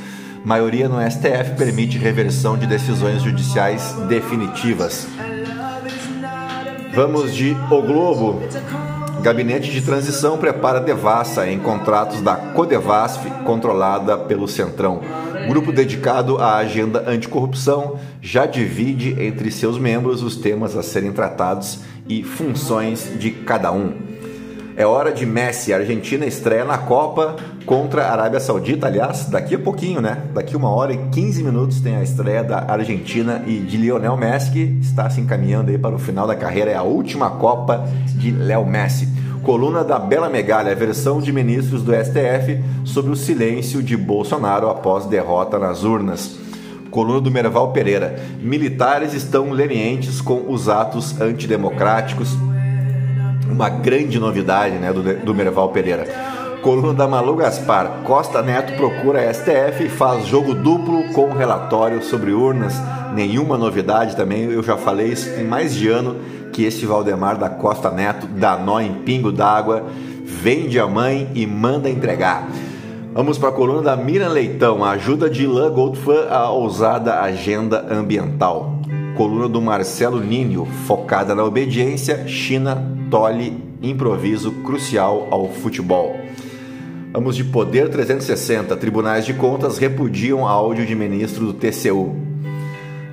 Maioria 0.46 0.88
no 0.88 1.02
STF 1.02 1.56
permite 1.58 1.98
reversão 1.98 2.56
de 2.56 2.68
decisões 2.68 3.24
judiciais 3.24 3.92
definitivas. 4.08 5.08
Vamos 6.94 7.36
de 7.36 7.58
O 7.72 7.82
Globo. 7.82 8.40
Gabinete 9.22 9.70
de 9.70 9.82
Transição 9.82 10.38
prepara 10.38 10.80
devassa 10.80 11.46
em 11.46 11.60
contratos 11.60 12.22
da 12.22 12.36
Codevasf, 12.36 13.30
controlada 13.46 14.18
pelo 14.18 14.48
Centrão. 14.48 15.02
Grupo 15.48 15.74
dedicado 15.74 16.38
à 16.38 16.56
agenda 16.56 17.04
anticorrupção 17.06 18.00
já 18.22 18.46
divide 18.46 19.22
entre 19.22 19.52
seus 19.52 19.78
membros 19.78 20.24
os 20.24 20.38
temas 20.38 20.78
a 20.78 20.82
serem 20.82 21.12
tratados 21.12 21.80
e 22.08 22.24
funções 22.24 23.12
de 23.20 23.32
cada 23.32 23.74
um. 23.74 23.94
É 24.78 24.86
hora 24.86 25.12
de 25.12 25.26
Messi. 25.26 25.74
A 25.74 25.78
Argentina 25.78 26.26
estreia 26.26 26.64
na 26.64 26.78
Copa 26.78 27.36
contra 27.70 28.08
a 28.08 28.12
Arábia 28.12 28.40
Saudita. 28.40 28.88
Aliás, 28.88 29.26
daqui 29.26 29.54
a 29.54 29.60
pouquinho, 29.60 30.02
né? 30.02 30.24
Daqui 30.34 30.56
uma 30.58 30.72
hora 30.72 30.92
e 30.92 30.98
15 31.10 31.44
minutos 31.44 31.80
tem 31.80 31.96
a 31.98 32.02
estreia 32.02 32.44
da 32.44 32.66
Argentina 32.68 33.44
e 33.46 33.60
de 33.60 33.78
Lionel 33.78 34.18
Messi, 34.18 34.50
que 34.50 34.80
está 34.82 35.08
se 35.08 35.22
encaminhando 35.22 35.70
aí 35.70 35.78
para 35.78 35.94
o 35.94 36.00
final 36.00 36.26
da 36.26 36.36
carreira. 36.36 36.72
É 36.72 36.76
a 36.76 36.82
última 36.82 37.30
Copa 37.30 37.88
de 38.08 38.32
Léo 38.32 38.66
Messi. 38.66 39.08
Coluna 39.44 39.84
da 39.84 40.00
Bela 40.00 40.30
Megalha, 40.30 40.74
versão 40.74 41.22
de 41.22 41.32
ministros 41.32 41.84
do 41.84 41.94
STF 41.94 42.60
sobre 42.84 43.12
o 43.12 43.16
silêncio 43.16 43.84
de 43.84 43.96
Bolsonaro 43.96 44.68
após 44.68 45.06
derrota 45.06 45.60
nas 45.60 45.84
urnas. 45.84 46.40
Coluna 46.90 47.22
do 47.22 47.30
Merval 47.30 47.72
Pereira. 47.72 48.20
Militares 48.42 49.14
estão 49.14 49.52
lenientes 49.52 50.22
com 50.22 50.52
os 50.52 50.68
atos 50.68 51.22
antidemocráticos 51.22 52.36
uma 53.48 53.70
grande 53.70 54.20
novidade 54.20 54.76
né, 54.76 54.92
do, 54.92 55.04
do 55.24 55.36
Merval 55.36 55.70
Pereira. 55.70 56.30
Coluna 56.62 56.94
da 56.94 57.08
Malu 57.08 57.38
Gaspar. 57.38 58.02
Costa 58.04 58.42
Neto 58.42 58.74
procura 58.74 59.34
STF 59.34 59.86
e 59.86 59.90
faz 59.90 60.28
jogo 60.28 60.54
duplo 60.54 61.14
com 61.14 61.32
relatório 61.32 62.04
sobre 62.04 62.32
urnas. 62.32 62.74
Nenhuma 63.14 63.58
novidade 63.58 64.16
também, 64.16 64.44
eu 64.44 64.62
já 64.62 64.76
falei 64.76 65.08
isso 65.08 65.34
tem 65.34 65.46
mais 65.46 65.74
de 65.74 65.88
ano 65.88 66.18
que 66.52 66.66
esse 66.66 66.86
Valdemar 66.86 67.38
da 67.38 67.50
Costa 67.50 67.90
Neto 67.90 68.28
dá 68.28 68.58
nó 68.58 68.82
em 68.82 68.94
pingo 68.94 69.32
d'água, 69.32 69.86
vende 70.26 70.78
a 70.80 70.86
mãe 70.86 71.30
e 71.34 71.48
manda 71.48 71.90
entregar. 71.90 72.50
Vamos 73.14 73.38
para 73.38 73.50
a 73.50 73.54
coluna 73.54 73.82
da 73.82 73.96
Miriam 73.96 74.30
Leitão, 74.30 74.84
ajuda 74.84 75.30
de 75.30 75.44
Ilan 75.44 75.72
Goldfan 75.72 76.28
a 76.30 76.50
ousada 76.50 77.22
agenda 77.22 77.86
ambiental. 77.90 78.80
Coluna 79.16 79.48
do 79.48 79.62
Marcelo 79.62 80.20
Ninho, 80.20 80.66
focada 80.86 81.34
na 81.34 81.44
obediência, 81.44 82.28
China 82.28 82.84
tole 83.10 83.64
improviso 83.82 84.52
crucial 84.64 85.28
ao 85.32 85.48
futebol. 85.50 86.16
Vamos 87.12 87.36
de 87.36 87.44
Poder 87.44 87.90
360. 87.90 88.78
Tribunais 88.78 89.26
de 89.26 89.34
Contas 89.34 89.80
repudiam 89.80 90.48
áudio 90.48 90.86
de 90.86 90.94
ministro 90.94 91.48
do 91.48 91.54
TCU. 91.54 92.16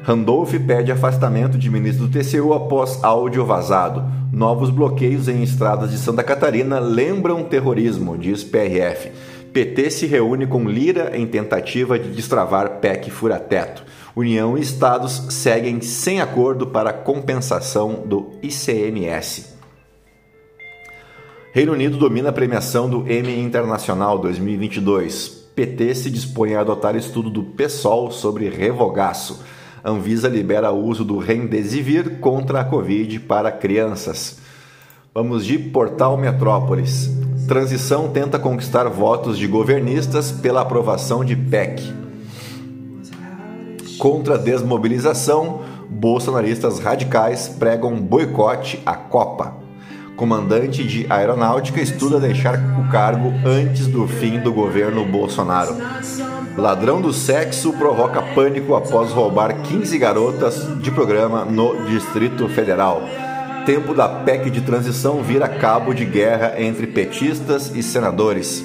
Randolph 0.03 0.53
pede 0.67 0.93
afastamento 0.93 1.57
de 1.57 1.71
ministro 1.71 2.07
do 2.07 2.12
TCU 2.12 2.53
após 2.53 3.03
áudio 3.03 3.47
vazado. 3.47 4.05
Novos 4.31 4.69
bloqueios 4.69 5.29
em 5.29 5.43
estradas 5.43 5.91
de 5.91 5.97
Santa 5.97 6.23
Catarina 6.23 6.79
lembram 6.79 7.43
terrorismo, 7.43 8.19
diz 8.19 8.45
PRF. 8.45 9.11
PT 9.50 9.91
se 9.91 10.07
reúne 10.07 10.47
com 10.47 10.69
Lira 10.69 11.17
em 11.17 11.26
tentativa 11.26 11.99
de 11.99 12.11
destravar 12.11 12.79
PEC 12.81 13.11
fura-teto. 13.11 13.83
União 14.15 14.59
e 14.59 14.61
estados 14.61 15.26
seguem 15.31 15.81
sem 15.81 16.21
acordo 16.21 16.67
para 16.67 16.93
compensação 16.93 18.03
do 18.05 18.33
ICMS. 18.43 19.56
Reino 21.57 21.73
Unido 21.73 21.97
domina 21.97 22.29
a 22.29 22.33
premiação 22.35 22.87
do 22.87 23.11
Emmy 23.11 23.41
Internacional 23.41 24.19
2022. 24.19 25.47
PT 25.55 25.95
se 25.95 26.11
dispõe 26.11 26.55
a 26.55 26.61
adotar 26.61 26.95
estudo 26.95 27.31
do 27.31 27.43
PSOL 27.43 28.11
sobre 28.11 28.51
revogaço. 28.51 29.43
Anvisa 29.83 30.29
libera 30.29 30.71
o 30.71 30.85
uso 30.85 31.03
do 31.03 31.17
Remdesivir 31.17 32.19
contra 32.21 32.61
a 32.61 32.65
Covid 32.67 33.21
para 33.21 33.51
crianças. 33.51 34.37
Vamos 35.15 35.47
de 35.47 35.59
Portal 35.59 36.19
Metrópolis. 36.19 37.09
Transição 37.49 38.11
tenta 38.11 38.39
conquistar 38.39 38.87
votos 38.91 39.39
de 39.39 39.47
governistas 39.47 40.31
pela 40.31 40.61
aprovação 40.61 41.25
de 41.25 41.35
PEC. 41.35 41.83
Contra 43.97 44.35
a 44.35 44.39
desmobilização, 44.39 45.63
bolsonaristas 45.89 46.81
radicais 46.81 47.49
pregam 47.49 47.99
boicote 47.99 48.79
à 48.85 48.95
Copa 48.95 49.65
comandante 50.16 50.82
de 50.82 51.06
aeronáutica, 51.11 51.80
estuda 51.80 52.18
deixar 52.18 52.54
o 52.80 52.90
cargo 52.90 53.32
antes 53.44 53.87
do 53.87 54.08
fim 54.08 54.40
do 54.40 54.52
governo 54.52 55.04
Bolsonaro. 55.04 55.76
Ladrão 56.56 57.02
do 57.02 57.12
sexo 57.12 57.75
provoca 57.75 58.23
pânico 58.35 58.75
após 58.75 59.12
roubar 59.12 59.62
15 59.62 59.99
garotas 59.99 60.66
de 60.80 60.90
programa 60.90 61.44
no 61.44 61.85
Distrito 61.85 62.49
Federal. 62.49 63.02
Tempo 63.66 63.92
da 63.92 64.08
PEC 64.08 64.50
de 64.50 64.62
transição 64.62 65.23
vira 65.23 65.49
cabo 65.49 65.92
de 65.92 66.04
guerra 66.04 66.54
entre 66.58 66.87
petistas 66.87 67.70
e 67.75 67.82
senadores. 67.82 68.64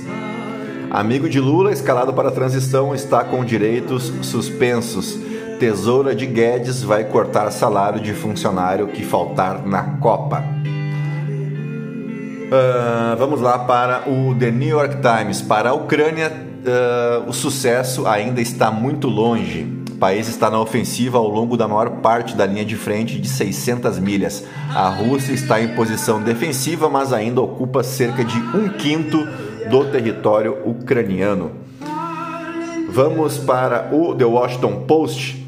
Amigo 0.89 1.29
de 1.29 1.39
Lula, 1.39 1.71
escalado 1.71 2.13
para 2.13 2.29
a 2.29 2.31
transição, 2.31 2.95
está 2.95 3.23
com 3.23 3.43
direitos 3.43 4.11
suspensos. 4.21 5.19
Tesoura 5.59 6.15
de 6.15 6.25
Guedes 6.25 6.81
vai 6.81 7.03
cortar 7.03 7.51
salário 7.51 7.99
de 7.99 8.13
funcionário 8.13 8.87
que 8.87 9.03
faltar 9.03 9.65
na 9.65 9.97
Copa. 9.99 10.60
Uh, 12.51 13.15
vamos 13.15 13.39
lá 13.39 13.59
para 13.59 14.09
o 14.09 14.35
The 14.35 14.51
New 14.51 14.67
York 14.67 14.97
Times. 14.97 15.41
Para 15.41 15.69
a 15.69 15.73
Ucrânia, 15.73 16.29
uh, 16.29 17.29
o 17.29 17.31
sucesso 17.31 18.05
ainda 18.05 18.41
está 18.41 18.69
muito 18.69 19.07
longe. 19.07 19.65
O 19.89 19.95
país 19.95 20.27
está 20.27 20.51
na 20.51 20.59
ofensiva 20.59 21.17
ao 21.17 21.29
longo 21.29 21.55
da 21.55 21.65
maior 21.65 22.01
parte 22.01 22.35
da 22.35 22.45
linha 22.45 22.65
de 22.65 22.75
frente 22.75 23.21
de 23.21 23.29
600 23.29 23.99
milhas. 23.99 24.43
A 24.75 24.89
Rússia 24.89 25.31
está 25.31 25.61
em 25.61 25.69
posição 25.69 26.21
defensiva, 26.21 26.89
mas 26.89 27.13
ainda 27.13 27.39
ocupa 27.39 27.83
cerca 27.83 28.25
de 28.25 28.37
um 28.37 28.67
quinto 28.67 29.25
do 29.69 29.85
território 29.85 30.57
ucraniano. 30.65 31.51
Vamos 32.89 33.37
para 33.37 33.95
o 33.95 34.13
The 34.13 34.25
Washington 34.25 34.81
Post 34.81 35.40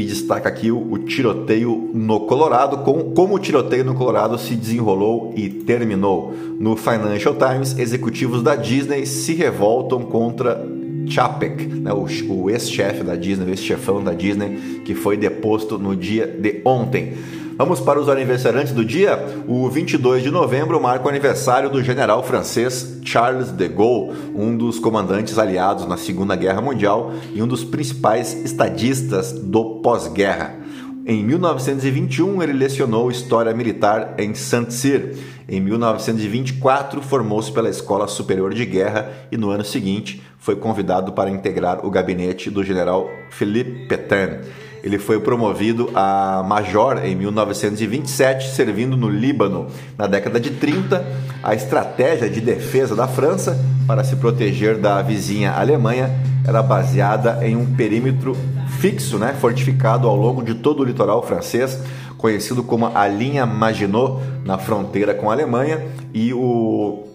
que 0.00 0.06
destaca 0.06 0.48
aqui 0.48 0.70
o, 0.70 0.92
o 0.92 0.98
tiroteio 0.98 1.90
no 1.92 2.20
Colorado, 2.20 2.78
com, 2.78 3.12
como 3.12 3.34
o 3.34 3.38
tiroteio 3.38 3.84
no 3.84 3.94
Colorado 3.94 4.38
se 4.38 4.54
desenrolou 4.54 5.34
e 5.36 5.48
terminou. 5.48 6.34
No 6.58 6.74
Financial 6.74 7.34
Times, 7.34 7.78
executivos 7.78 8.42
da 8.42 8.56
Disney 8.56 9.04
se 9.04 9.34
revoltam 9.34 10.02
contra 10.02 10.66
Chapek, 11.06 11.66
né, 11.66 11.92
o, 11.92 12.06
o 12.32 12.48
ex-chefe 12.48 13.02
da 13.02 13.14
Disney, 13.14 13.46
o 13.46 13.50
ex-chefão 13.50 14.02
da 14.02 14.14
Disney, 14.14 14.80
que 14.84 14.94
foi 14.94 15.16
deposto 15.16 15.78
no 15.78 15.94
dia 15.94 16.26
de 16.26 16.62
ontem. 16.64 17.14
Vamos 17.60 17.78
para 17.78 18.00
os 18.00 18.08
aniversariantes 18.08 18.72
do 18.72 18.82
dia. 18.82 19.22
O 19.46 19.68
22 19.68 20.22
de 20.22 20.30
novembro 20.30 20.80
marca 20.80 21.04
o 21.04 21.10
aniversário 21.10 21.68
do 21.68 21.84
general 21.84 22.22
francês 22.22 22.98
Charles 23.04 23.52
de 23.52 23.68
Gaulle, 23.68 24.16
um 24.34 24.56
dos 24.56 24.78
comandantes 24.78 25.38
aliados 25.38 25.86
na 25.86 25.98
Segunda 25.98 26.34
Guerra 26.34 26.62
Mundial 26.62 27.12
e 27.34 27.42
um 27.42 27.46
dos 27.46 27.62
principais 27.62 28.32
estadistas 28.32 29.32
do 29.32 29.80
pós-guerra. 29.82 30.58
Em 31.04 31.22
1921, 31.22 32.42
ele 32.42 32.54
lecionou 32.54 33.10
História 33.10 33.52
Militar 33.52 34.14
em 34.16 34.32
Saint-Cyr. 34.32 35.18
Em 35.46 35.60
1924, 35.60 37.02
formou-se 37.02 37.52
pela 37.52 37.68
Escola 37.68 38.08
Superior 38.08 38.54
de 38.54 38.64
Guerra 38.64 39.12
e 39.30 39.36
no 39.36 39.50
ano 39.50 39.66
seguinte 39.66 40.22
foi 40.38 40.56
convidado 40.56 41.12
para 41.12 41.28
integrar 41.28 41.84
o 41.84 41.90
gabinete 41.90 42.48
do 42.48 42.64
general 42.64 43.10
Philippe 43.28 43.86
Pétain. 43.86 44.40
Ele 44.82 44.98
foi 44.98 45.20
promovido 45.20 45.90
a 45.94 46.42
major 46.46 47.04
em 47.04 47.14
1927, 47.14 48.50
servindo 48.50 48.96
no 48.96 49.08
Líbano. 49.08 49.66
Na 49.96 50.06
década 50.06 50.40
de 50.40 50.50
30, 50.50 51.04
a 51.42 51.54
estratégia 51.54 52.28
de 52.28 52.40
defesa 52.40 52.96
da 52.96 53.06
França 53.06 53.58
para 53.86 54.04
se 54.04 54.16
proteger 54.16 54.78
da 54.78 55.02
vizinha 55.02 55.52
Alemanha 55.52 56.10
era 56.46 56.62
baseada 56.62 57.46
em 57.46 57.56
um 57.56 57.66
perímetro 57.74 58.36
fixo, 58.78 59.18
né, 59.18 59.36
fortificado 59.38 60.08
ao 60.08 60.16
longo 60.16 60.42
de 60.42 60.54
todo 60.54 60.80
o 60.80 60.84
litoral 60.84 61.22
francês, 61.22 61.78
conhecido 62.16 62.62
como 62.62 62.90
a 62.94 63.06
linha 63.06 63.44
Maginot, 63.44 64.22
na 64.44 64.56
fronteira 64.56 65.12
com 65.12 65.30
a 65.30 65.34
Alemanha, 65.34 65.84
e 66.14 66.32
o 66.32 67.09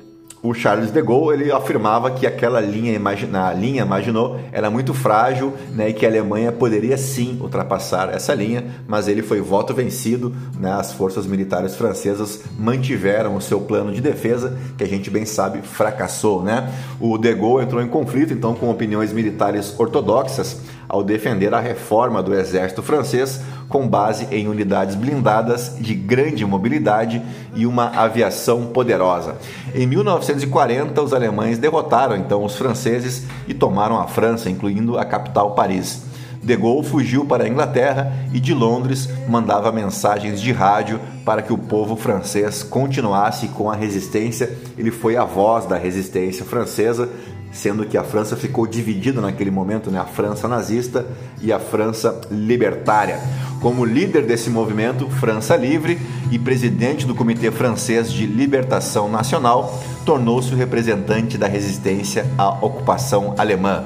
o 0.45 0.53
Charles 0.53 0.91
de 0.91 1.01
Gaulle 1.01 1.41
ele 1.41 1.51
afirmava 1.51 2.11
que 2.11 2.27
aquela 2.27 2.61
linha, 2.61 2.99
na 3.31 3.51
linha 3.51 3.83
Maginot 3.83 4.39
era 4.51 4.69
muito 4.69 4.93
frágil 4.93 5.53
né, 5.71 5.89
e 5.89 5.93
que 5.93 6.05
a 6.05 6.09
Alemanha 6.09 6.51
poderia 6.51 6.97
sim 6.97 7.39
ultrapassar 7.41 8.13
essa 8.13 8.33
linha, 8.35 8.63
mas 8.87 9.07
ele 9.07 9.23
foi 9.23 9.41
voto 9.41 9.73
vencido. 9.73 10.35
Né, 10.59 10.71
as 10.71 10.93
forças 10.93 11.25
militares 11.25 11.75
francesas 11.75 12.43
mantiveram 12.59 13.35
o 13.35 13.41
seu 13.41 13.59
plano 13.61 13.91
de 13.91 14.01
defesa, 14.01 14.55
que 14.77 14.83
a 14.83 14.87
gente 14.87 15.09
bem 15.09 15.25
sabe 15.25 15.61
fracassou. 15.63 16.43
Né? 16.43 16.71
O 16.99 17.17
de 17.17 17.33
Gaulle 17.33 17.65
entrou 17.65 17.81
em 17.81 17.87
conflito 17.87 18.31
então 18.31 18.53
com 18.53 18.69
opiniões 18.69 19.11
militares 19.11 19.73
ortodoxas 19.79 20.61
ao 20.87 21.03
defender 21.03 21.53
a 21.53 21.59
reforma 21.59 22.21
do 22.21 22.33
exército 22.33 22.83
francês 22.83 23.41
com 23.67 23.87
base 23.87 24.27
em 24.31 24.47
unidades 24.47 24.95
blindadas 24.95 25.75
de 25.79 25.93
grande 25.93 26.45
mobilidade 26.45 27.21
e 27.55 27.65
uma 27.65 27.87
aviação 27.87 28.67
poderosa. 28.67 29.37
Em 29.73 29.87
1940, 29.87 31.01
os 31.01 31.13
alemães 31.13 31.57
derrotaram 31.57 32.15
então 32.15 32.43
os 32.43 32.55
franceses 32.55 33.25
e 33.47 33.53
tomaram 33.53 33.99
a 33.99 34.07
França, 34.07 34.49
incluindo 34.49 34.97
a 34.97 35.05
capital 35.05 35.55
Paris. 35.55 36.04
De 36.45 36.55
Gaulle 36.55 36.87
fugiu 36.87 37.25
para 37.25 37.43
a 37.43 37.49
Inglaterra 37.49 38.13
e 38.31 38.39
de 38.39 38.53
Londres 38.53 39.09
mandava 39.27 39.71
mensagens 39.71 40.39
de 40.39 40.51
rádio 40.51 41.01
para 41.25 41.41
que 41.41 41.51
o 41.51 41.57
povo 41.57 41.95
francês 41.95 42.61
continuasse 42.61 43.47
com 43.47 43.67
a 43.67 43.75
resistência. 43.75 44.55
Ele 44.77 44.91
foi 44.91 45.17
a 45.17 45.23
voz 45.23 45.65
da 45.65 45.75
resistência 45.75 46.45
francesa 46.45 47.09
sendo 47.51 47.85
que 47.85 47.97
a 47.97 48.03
França 48.03 48.35
ficou 48.35 48.67
dividida 48.67 49.21
naquele 49.21 49.49
momento, 49.49 49.89
né? 49.89 49.97
a 49.97 50.05
França 50.05 50.45
nazista 50.45 51.05
e 51.41 51.53
a 51.53 51.59
França 51.59 52.19
libertária. 52.29 53.17
Como 53.61 53.85
líder 53.85 54.25
desse 54.25 54.49
movimento, 54.49 55.09
França 55.09 55.55
Livre 55.55 55.97
e 56.29 56.37
presidente 56.37 57.07
do 57.07 57.15
Comitê 57.15 57.49
Francês 57.51 58.11
de 58.11 58.25
Libertação 58.25 59.09
Nacional, 59.09 59.81
tornou-se 60.05 60.53
o 60.53 60.57
representante 60.57 61.37
da 61.37 61.47
resistência 61.47 62.25
à 62.37 62.49
ocupação 62.49 63.33
alemã. 63.37 63.85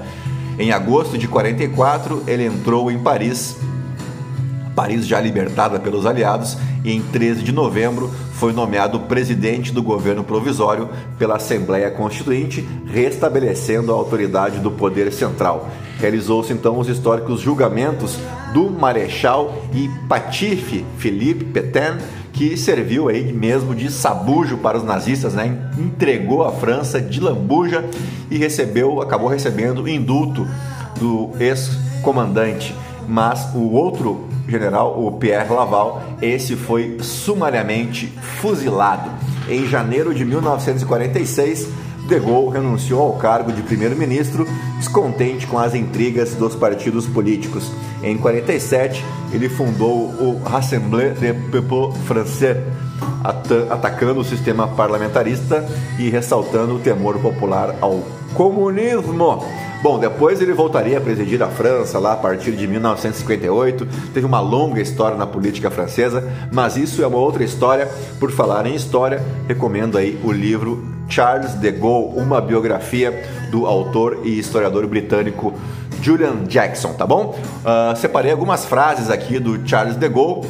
Em 0.59 0.71
agosto 0.71 1.17
de 1.17 1.27
44, 1.27 2.23
ele 2.27 2.45
entrou 2.45 2.91
em 2.91 2.99
Paris 2.99 3.55
Paris 4.79 5.05
já 5.05 5.19
libertada 5.19 5.77
pelos 5.77 6.05
aliados, 6.05 6.57
e 6.85 6.93
em 6.93 7.01
13 7.01 7.43
de 7.43 7.51
novembro 7.51 8.09
foi 8.31 8.53
nomeado 8.53 9.01
presidente 9.01 9.73
do 9.73 9.83
governo 9.83 10.23
provisório 10.23 10.87
pela 11.17 11.35
Assembleia 11.35 11.91
Constituinte, 11.91 12.65
restabelecendo 12.87 13.91
a 13.91 13.95
autoridade 13.95 14.59
do 14.59 14.71
poder 14.71 15.11
central. 15.11 15.69
Realizou-se 15.99 16.53
então 16.53 16.79
os 16.79 16.87
históricos 16.87 17.41
julgamentos 17.41 18.17
do 18.53 18.69
Marechal 18.69 19.65
e 19.73 19.89
Patife 20.07 20.85
Philippe 20.97 21.43
Pétain, 21.43 21.97
que 22.39 22.55
serviu 22.55 23.09
aí 23.09 23.33
mesmo 23.33 23.75
de 23.75 23.91
sabujo 23.91 24.59
para 24.59 24.77
os 24.77 24.83
nazistas, 24.85 25.33
né? 25.33 25.57
entregou 25.77 26.45
a 26.45 26.53
França 26.53 27.01
de 27.01 27.19
lambuja 27.19 27.83
e 28.31 28.37
recebeu, 28.37 29.01
acabou 29.01 29.27
recebendo 29.27 29.83
o 29.83 29.89
indulto 29.89 30.47
do 30.97 31.31
ex-comandante. 31.37 32.73
Mas 33.05 33.53
o 33.53 33.73
outro 33.73 34.29
general, 34.47 35.05
o 35.05 35.11
Pierre 35.11 35.53
Laval, 35.53 36.01
esse 36.21 36.55
foi 36.55 36.99
sumariamente 37.01 38.07
fuzilado. 38.39 39.09
Em 39.49 39.67
janeiro 39.67 40.15
de 40.15 40.23
1946, 40.23 41.67
De 42.09 42.19
Gaulle 42.19 42.53
renunciou 42.53 43.01
ao 43.01 43.13
cargo 43.13 43.51
de 43.51 43.61
primeiro-ministro, 43.61 44.47
descontente 44.79 45.45
com 45.45 45.59
as 45.59 45.75
intrigas 45.75 46.33
dos 46.33 46.55
partidos 46.55 47.05
políticos. 47.05 47.71
Em 48.01 48.17
47, 48.17 49.05
ele 49.31 49.47
fundou 49.47 50.07
o 50.19 50.41
Rassemblement 50.43 51.13
des 51.13 51.35
Peuples 51.51 51.95
Français, 52.07 52.57
atacando 53.69 54.21
o 54.21 54.25
sistema 54.25 54.67
parlamentarista 54.69 55.63
e 55.99 56.09
ressaltando 56.09 56.77
o 56.77 56.79
temor 56.79 57.19
popular 57.19 57.75
ao 57.79 58.03
comunismo. 58.33 59.45
Bom, 59.81 59.97
depois 59.97 60.41
ele 60.41 60.51
voltaria 60.51 60.97
a 60.97 61.01
presidir 61.01 61.41
a 61.41 61.47
França 61.47 61.97
lá 61.99 62.11
a 62.11 62.17
partir 62.17 62.51
de 62.51 62.67
1958. 62.67 63.87
Teve 64.13 64.25
uma 64.25 64.41
longa 64.41 64.81
história 64.81 65.15
na 65.15 65.25
política 65.25 65.71
francesa, 65.71 66.29
mas 66.51 66.75
isso 66.75 67.01
é 67.01 67.07
uma 67.07 67.17
outra 67.17 67.45
história. 67.45 67.89
Por 68.19 68.29
falar 68.29 68.65
em 68.65 68.75
história, 68.75 69.23
recomendo 69.47 69.97
aí 69.97 70.19
o 70.21 70.33
livro 70.33 70.85
Charles 71.07 71.53
de 71.53 71.71
Gaulle, 71.71 72.19
uma 72.19 72.41
biografia 72.41 73.23
do 73.49 73.65
autor 73.65 74.19
e 74.25 74.37
historiador 74.37 74.85
britânico 74.85 75.53
Julian 76.01 76.43
Jackson, 76.45 76.93
tá 76.93 77.07
bom? 77.07 77.39
Uh, 77.63 77.95
separei 77.95 78.33
algumas 78.33 78.65
frases 78.65 79.09
aqui 79.09 79.39
do 79.39 79.65
Charles 79.65 79.95
de 79.95 80.09
Gaulle. 80.09 80.45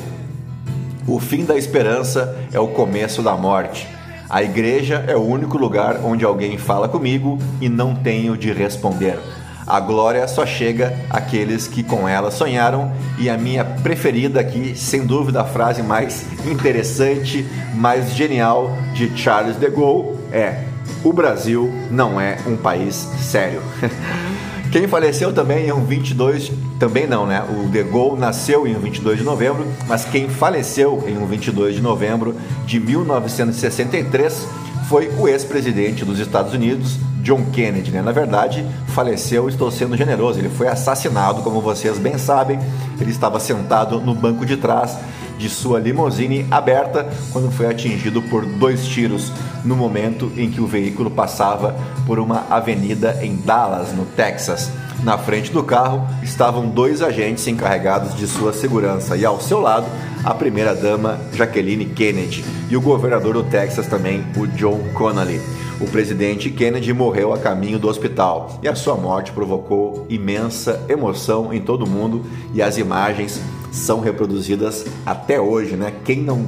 O 1.07 1.19
fim 1.19 1.45
da 1.45 1.55
esperança 1.55 2.35
é 2.51 2.59
o 2.59 2.67
começo 2.69 3.21
da 3.21 3.37
morte. 3.37 3.98
A 4.29 4.43
igreja 4.43 5.03
é 5.07 5.15
o 5.15 5.23
único 5.23 5.57
lugar 5.57 6.01
onde 6.03 6.23
alguém 6.23 6.55
fala 6.55 6.87
comigo 6.87 7.39
e 7.59 7.67
não 7.67 7.95
tenho 7.95 8.37
de 8.37 8.53
responder. 8.53 9.17
A 9.65 9.79
glória 9.79 10.27
só 10.27 10.45
chega 10.45 10.95
àqueles 11.09 11.67
que 11.67 11.83
com 11.83 12.07
ela 12.07 12.29
sonharam, 12.29 12.91
e 13.17 13.29
a 13.29 13.37
minha 13.37 13.63
preferida 13.63 14.39
aqui, 14.39 14.75
sem 14.75 15.05
dúvida, 15.05 15.41
a 15.41 15.45
frase 15.45 15.81
mais 15.81 16.25
interessante, 16.45 17.43
mais 17.75 18.13
genial 18.13 18.71
de 18.93 19.15
Charles 19.17 19.57
de 19.57 19.69
Gaulle 19.69 20.17
é: 20.31 20.63
O 21.03 21.11
Brasil 21.11 21.71
não 21.89 22.19
é 22.19 22.37
um 22.47 22.55
país 22.55 22.95
sério. 23.19 23.61
Quem 24.71 24.87
faleceu 24.87 25.33
também 25.33 25.67
em 25.67 25.71
um 25.71 25.83
22, 25.83 26.51
também 26.79 27.07
não, 27.07 27.25
né? 27.25 27.43
O 27.49 27.67
De 27.69 27.81
Gaulle 27.81 28.19
nasceu 28.19 28.67
em 28.67 28.75
um 28.75 28.79
22 28.79 29.17
de 29.17 29.23
novembro, 29.23 29.65
mas 29.87 30.05
quem 30.05 30.29
faleceu 30.29 31.03
em 31.07 31.17
um 31.17 31.25
22 31.25 31.75
de 31.75 31.81
novembro 31.81 32.35
de 32.67 32.79
1963 32.79 34.47
foi 34.87 35.09
o 35.17 35.27
ex-presidente 35.27 36.05
dos 36.05 36.19
Estados 36.19 36.53
Unidos, 36.53 36.97
John 37.23 37.45
Kennedy, 37.51 37.89
né? 37.89 38.03
Na 38.03 38.11
verdade, 38.11 38.63
faleceu, 38.89 39.49
estou 39.49 39.71
sendo 39.71 39.97
generoso, 39.97 40.37
ele 40.37 40.49
foi 40.49 40.67
assassinado, 40.67 41.41
como 41.41 41.61
vocês 41.61 41.97
bem 41.97 42.19
sabem. 42.19 42.59
Ele 43.01 43.09
estava 43.09 43.39
sentado 43.39 43.99
no 43.99 44.13
banco 44.13 44.45
de 44.45 44.55
trás 44.55 44.95
de 45.39 45.49
sua 45.49 45.79
limusine 45.79 46.45
aberta 46.51 47.09
quando 47.31 47.49
foi 47.49 47.65
atingido 47.65 48.21
por 48.21 48.45
dois 48.45 48.85
tiros 48.85 49.31
no 49.63 49.75
momento 49.75 50.31
em 50.37 50.49
que 50.49 50.61
o 50.61 50.67
veículo 50.67 51.11
passava 51.11 51.75
por 52.05 52.19
uma 52.19 52.45
avenida 52.49 53.19
em 53.21 53.35
Dallas, 53.35 53.91
no 53.93 54.05
Texas. 54.05 54.71
Na 55.03 55.17
frente 55.17 55.51
do 55.51 55.63
carro 55.63 56.07
estavam 56.21 56.67
dois 56.67 57.01
agentes 57.01 57.47
encarregados 57.47 58.15
de 58.15 58.27
sua 58.27 58.51
segurança 58.51 59.15
e 59.15 59.23
ao 59.23 59.39
seu 59.39 59.59
lado 59.61 59.85
a 60.23 60.33
primeira-dama 60.33 61.19
Jacqueline 61.33 61.85
Kennedy 61.85 62.43
e 62.69 62.75
o 62.75 62.81
governador 62.81 63.33
do 63.33 63.43
Texas 63.43 63.87
também, 63.87 64.25
o 64.35 64.45
John 64.45 64.79
Connolly. 64.93 65.39
O 65.79 65.87
presidente 65.87 66.49
Kennedy 66.49 66.91
morreu 66.93 67.33
a 67.33 67.37
caminho 67.37 67.79
do 67.79 67.87
hospital 67.87 68.59
e 68.61 68.67
a 68.67 68.75
sua 68.75 68.95
morte 68.95 69.31
provocou 69.31 70.05
imensa 70.09 70.85
emoção 70.89 71.53
em 71.53 71.61
todo 71.61 71.85
o 71.85 71.89
mundo 71.89 72.25
e 72.53 72.61
as 72.61 72.77
imagens 72.77 73.41
são 73.71 74.01
reproduzidas 74.01 74.85
até 75.05 75.39
hoje, 75.39 75.77
né? 75.77 75.93
Quem 76.03 76.21
não 76.21 76.45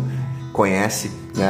conhece 0.52 1.12
né, 1.36 1.48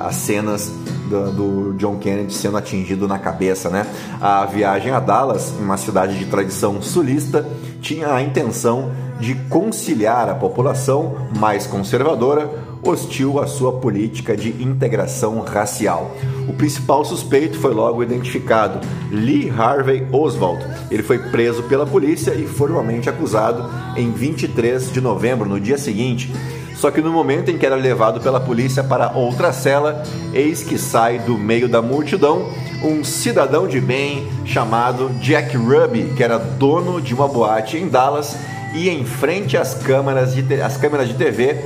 as 0.00 0.16
cenas 0.16 0.72
do, 1.18 1.74
John 1.74 1.96
Kennedy 1.98 2.32
sendo 2.32 2.56
atingido 2.56 3.08
na 3.08 3.18
cabeça, 3.18 3.68
né? 3.68 3.86
A 4.20 4.44
viagem 4.46 4.92
a 4.92 5.00
Dallas, 5.00 5.52
uma 5.58 5.76
cidade 5.76 6.18
de 6.18 6.26
tradição 6.26 6.80
sulista, 6.80 7.46
tinha 7.80 8.12
a 8.14 8.22
intenção 8.22 8.90
de 9.18 9.34
conciliar 9.48 10.28
a 10.28 10.34
população 10.34 11.28
mais 11.36 11.66
conservadora 11.66 12.50
hostil 12.82 13.38
à 13.38 13.46
sua 13.46 13.72
política 13.72 14.36
de 14.36 14.62
integração 14.62 15.40
racial. 15.40 16.16
O 16.48 16.54
principal 16.54 17.04
suspeito 17.04 17.58
foi 17.58 17.74
logo 17.74 18.02
identificado, 18.02 18.80
Lee 19.10 19.50
Harvey 19.50 20.06
Oswald. 20.10 20.64
Ele 20.90 21.02
foi 21.02 21.18
preso 21.18 21.62
pela 21.64 21.86
polícia 21.86 22.32
e 22.34 22.46
formalmente 22.46 23.08
acusado 23.08 23.68
em 23.96 24.10
23 24.10 24.90
de 24.90 25.00
novembro, 25.00 25.48
no 25.48 25.60
dia 25.60 25.76
seguinte. 25.76 26.32
Só 26.80 26.90
que 26.90 27.02
no 27.02 27.12
momento 27.12 27.50
em 27.50 27.58
que 27.58 27.66
era 27.66 27.76
levado 27.76 28.22
pela 28.22 28.40
polícia 28.40 28.82
para 28.82 29.12
outra 29.12 29.52
cela, 29.52 30.02
eis 30.32 30.62
que 30.62 30.78
sai 30.78 31.18
do 31.18 31.36
meio 31.36 31.68
da 31.68 31.82
multidão 31.82 32.48
um 32.82 33.04
cidadão 33.04 33.68
de 33.68 33.78
bem 33.82 34.26
chamado 34.46 35.10
Jack 35.20 35.54
Ruby, 35.58 36.14
que 36.16 36.24
era 36.24 36.38
dono 36.38 36.98
de 36.98 37.12
uma 37.12 37.28
boate 37.28 37.76
em 37.76 37.86
Dallas 37.86 38.34
e 38.74 38.88
em 38.88 39.04
frente 39.04 39.58
às 39.58 39.74
câmeras 39.74 40.34
de, 40.34 40.62
às 40.62 40.78
câmeras 40.78 41.06
de 41.06 41.14
TV 41.14 41.62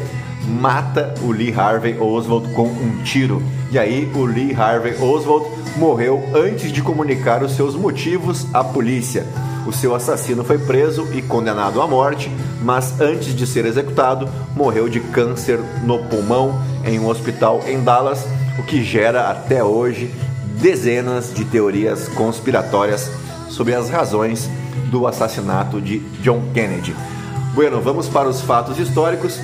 mata 0.48 1.14
o 1.22 1.30
Lee 1.30 1.54
Harvey 1.56 1.96
Oswald 1.96 2.52
com 2.52 2.66
um 2.66 3.00
tiro. 3.04 3.40
E 3.70 3.78
aí 3.78 4.10
o 4.16 4.24
Lee 4.24 4.52
Harvey 4.52 4.94
Oswald 5.00 5.46
morreu 5.76 6.28
antes 6.34 6.72
de 6.72 6.82
comunicar 6.82 7.40
os 7.40 7.52
seus 7.52 7.76
motivos 7.76 8.48
à 8.52 8.64
polícia. 8.64 9.24
O 9.66 9.72
seu 9.72 9.94
assassino 9.94 10.44
foi 10.44 10.58
preso 10.58 11.08
e 11.12 11.22
condenado 11.22 11.80
à 11.80 11.86
morte, 11.86 12.30
mas 12.62 13.00
antes 13.00 13.34
de 13.34 13.46
ser 13.46 13.64
executado, 13.64 14.28
morreu 14.54 14.88
de 14.88 15.00
câncer 15.00 15.58
no 15.84 15.98
pulmão 16.04 16.60
em 16.84 16.98
um 16.98 17.08
hospital 17.08 17.62
em 17.66 17.82
Dallas, 17.82 18.26
o 18.58 18.62
que 18.62 18.84
gera 18.84 19.30
até 19.30 19.64
hoje 19.64 20.14
dezenas 20.60 21.32
de 21.34 21.44
teorias 21.44 22.08
conspiratórias 22.08 23.10
sobre 23.48 23.74
as 23.74 23.88
razões 23.88 24.48
do 24.90 25.06
assassinato 25.06 25.80
de 25.80 25.98
John 26.22 26.42
Kennedy. 26.52 26.94
Bueno, 27.54 27.80
vamos 27.80 28.08
para 28.08 28.28
os 28.28 28.40
fatos 28.40 28.78
históricos. 28.78 29.40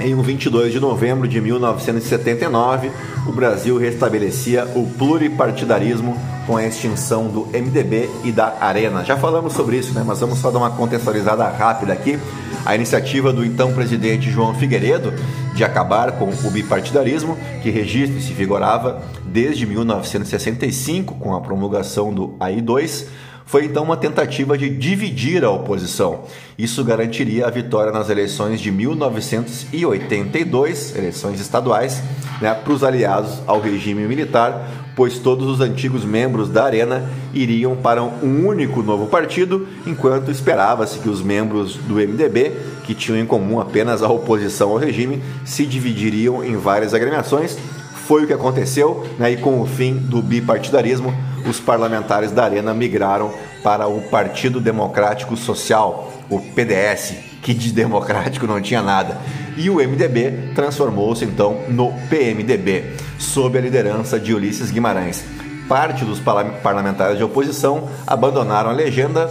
Em 0.00 0.14
22 0.14 0.72
de 0.72 0.80
novembro 0.80 1.28
de 1.28 1.40
1979, 1.42 2.90
o 3.26 3.32
Brasil 3.32 3.76
restabelecia 3.76 4.66
o 4.74 4.86
pluripartidarismo 4.86 6.16
com 6.46 6.56
a 6.56 6.66
extinção 6.66 7.28
do 7.28 7.46
MDB 7.46 8.08
e 8.24 8.32
da 8.32 8.56
Arena. 8.60 9.04
Já 9.04 9.18
falamos 9.18 9.52
sobre 9.52 9.76
isso, 9.76 9.92
né? 9.92 10.02
mas 10.04 10.20
vamos 10.20 10.38
só 10.38 10.50
dar 10.50 10.58
uma 10.58 10.70
contextualizada 10.70 11.46
rápida 11.48 11.92
aqui. 11.92 12.18
A 12.64 12.74
iniciativa 12.74 13.30
do 13.30 13.44
então 13.44 13.74
presidente 13.74 14.30
João 14.30 14.54
Figueiredo 14.54 15.12
de 15.54 15.64
acabar 15.64 16.12
com 16.12 16.30
o 16.30 16.50
bipartidarismo, 16.50 17.36
que 17.62 17.68
registra 17.68 18.18
e 18.18 18.22
se 18.22 18.32
vigorava 18.32 19.02
desde 19.26 19.66
1965 19.66 21.14
com 21.16 21.34
a 21.34 21.40
promulgação 21.42 22.12
do 22.12 22.28
AI2, 22.40 23.06
foi 23.50 23.64
então 23.64 23.82
uma 23.82 23.96
tentativa 23.96 24.56
de 24.56 24.70
dividir 24.70 25.44
a 25.44 25.50
oposição. 25.50 26.20
Isso 26.56 26.84
garantiria 26.84 27.48
a 27.48 27.50
vitória 27.50 27.90
nas 27.90 28.08
eleições 28.08 28.60
de 28.60 28.70
1982, 28.70 30.94
eleições 30.94 31.40
estaduais, 31.40 32.00
né, 32.40 32.54
para 32.54 32.72
os 32.72 32.84
aliados 32.84 33.42
ao 33.48 33.60
regime 33.60 34.06
militar, 34.06 34.70
pois 34.94 35.18
todos 35.18 35.48
os 35.48 35.60
antigos 35.60 36.04
membros 36.04 36.48
da 36.48 36.62
Arena 36.62 37.10
iriam 37.34 37.74
para 37.74 38.04
um 38.04 38.46
único 38.46 38.84
novo 38.84 39.08
partido, 39.08 39.66
enquanto 39.84 40.30
esperava-se 40.30 41.00
que 41.00 41.08
os 41.08 41.20
membros 41.20 41.74
do 41.74 41.94
MDB, 41.94 42.52
que 42.84 42.94
tinham 42.94 43.18
em 43.18 43.26
comum 43.26 43.58
apenas 43.58 44.00
a 44.00 44.08
oposição 44.08 44.70
ao 44.70 44.76
regime, 44.76 45.20
se 45.44 45.66
dividiriam 45.66 46.44
em 46.44 46.56
várias 46.56 46.94
agremiações. 46.94 47.58
Foi 48.06 48.22
o 48.22 48.28
que 48.28 48.32
aconteceu, 48.32 49.04
né, 49.18 49.32
e 49.32 49.36
com 49.36 49.60
o 49.60 49.66
fim 49.66 49.94
do 49.94 50.22
bipartidarismo, 50.22 51.12
os 51.46 51.60
parlamentares 51.60 52.30
da 52.30 52.44
Arena 52.44 52.74
migraram 52.74 53.32
para 53.62 53.86
o 53.86 54.00
Partido 54.02 54.60
Democrático 54.60 55.36
Social, 55.36 56.12
o 56.28 56.40
PDS, 56.40 57.14
que 57.42 57.54
de 57.54 57.72
democrático 57.72 58.46
não 58.46 58.60
tinha 58.60 58.82
nada. 58.82 59.18
E 59.56 59.68
o 59.68 59.76
MDB 59.76 60.52
transformou-se 60.54 61.24
então 61.24 61.62
no 61.68 61.92
PMDB, 62.08 62.96
sob 63.18 63.58
a 63.58 63.60
liderança 63.60 64.18
de 64.18 64.34
Ulisses 64.34 64.70
Guimarães. 64.70 65.24
Parte 65.68 66.04
dos 66.04 66.18
parlamentares 66.18 67.16
de 67.16 67.22
oposição 67.22 67.88
abandonaram 68.06 68.70
a 68.70 68.72
legenda, 68.72 69.26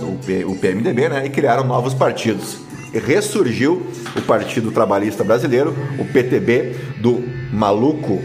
o 0.45 0.56
PMDB, 0.56 1.10
né, 1.10 1.26
e 1.26 1.30
criaram 1.30 1.65
novos 1.65 1.93
partidos. 1.93 2.58
Ressurgiu 2.93 3.86
o 4.15 4.22
Partido 4.22 4.72
Trabalhista 4.72 5.24
Brasileiro, 5.24 5.76
o 6.00 6.06
PTB, 6.06 6.76
do 7.02 7.24
maluco 7.52 8.19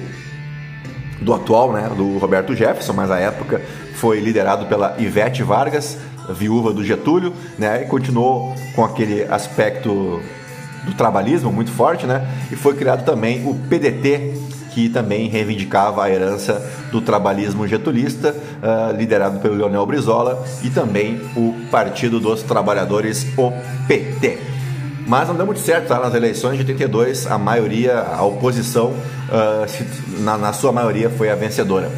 do 1.20 1.32
atual, 1.32 1.72
né, 1.72 1.90
do 1.96 2.18
Roberto 2.18 2.54
Jefferson, 2.54 2.92
mas 2.92 3.10
à 3.10 3.18
época 3.18 3.60
foi 3.94 4.20
liderado 4.20 4.66
pela 4.66 4.96
Ivete 4.98 5.42
Vargas, 5.42 5.98
viúva 6.30 6.72
do 6.72 6.84
Getúlio, 6.84 7.32
né, 7.58 7.82
e 7.82 7.86
continuou 7.86 8.54
com 8.74 8.84
aquele 8.84 9.24
aspecto 9.24 10.20
do 10.84 10.94
trabalhismo 10.94 11.52
muito 11.52 11.70
forte, 11.70 12.06
né, 12.06 12.26
e 12.50 12.56
foi 12.56 12.74
criado 12.74 13.04
também 13.04 13.46
o 13.46 13.54
PDT, 13.54 14.34
que 14.74 14.88
também 14.88 15.28
reivindicava 15.28 16.02
a 16.02 16.10
herança 16.10 16.60
do 16.90 17.00
trabalhismo 17.00 17.66
getulista, 17.66 18.34
uh, 18.34 18.96
liderado 18.96 19.38
pelo 19.38 19.54
Leonel 19.54 19.86
Brizola, 19.86 20.44
e 20.64 20.70
também 20.70 21.20
o 21.36 21.54
Partido 21.70 22.18
dos 22.18 22.42
Trabalhadores, 22.42 23.24
o 23.38 23.52
PT. 23.86 24.54
Mas 25.06 25.28
não 25.28 25.34
deu 25.34 25.44
muito 25.44 25.60
certo, 25.60 25.88
tá? 25.88 26.00
Nas 26.00 26.14
eleições 26.14 26.54
de 26.54 26.60
82, 26.60 27.26
a 27.26 27.36
maioria, 27.36 28.00
a 28.00 28.22
oposição, 28.24 28.92
uh, 28.92 30.20
na, 30.22 30.38
na 30.38 30.52
sua 30.52 30.72
maioria, 30.72 31.10
foi 31.10 31.30
a 31.30 31.34
vencedora. 31.34 31.90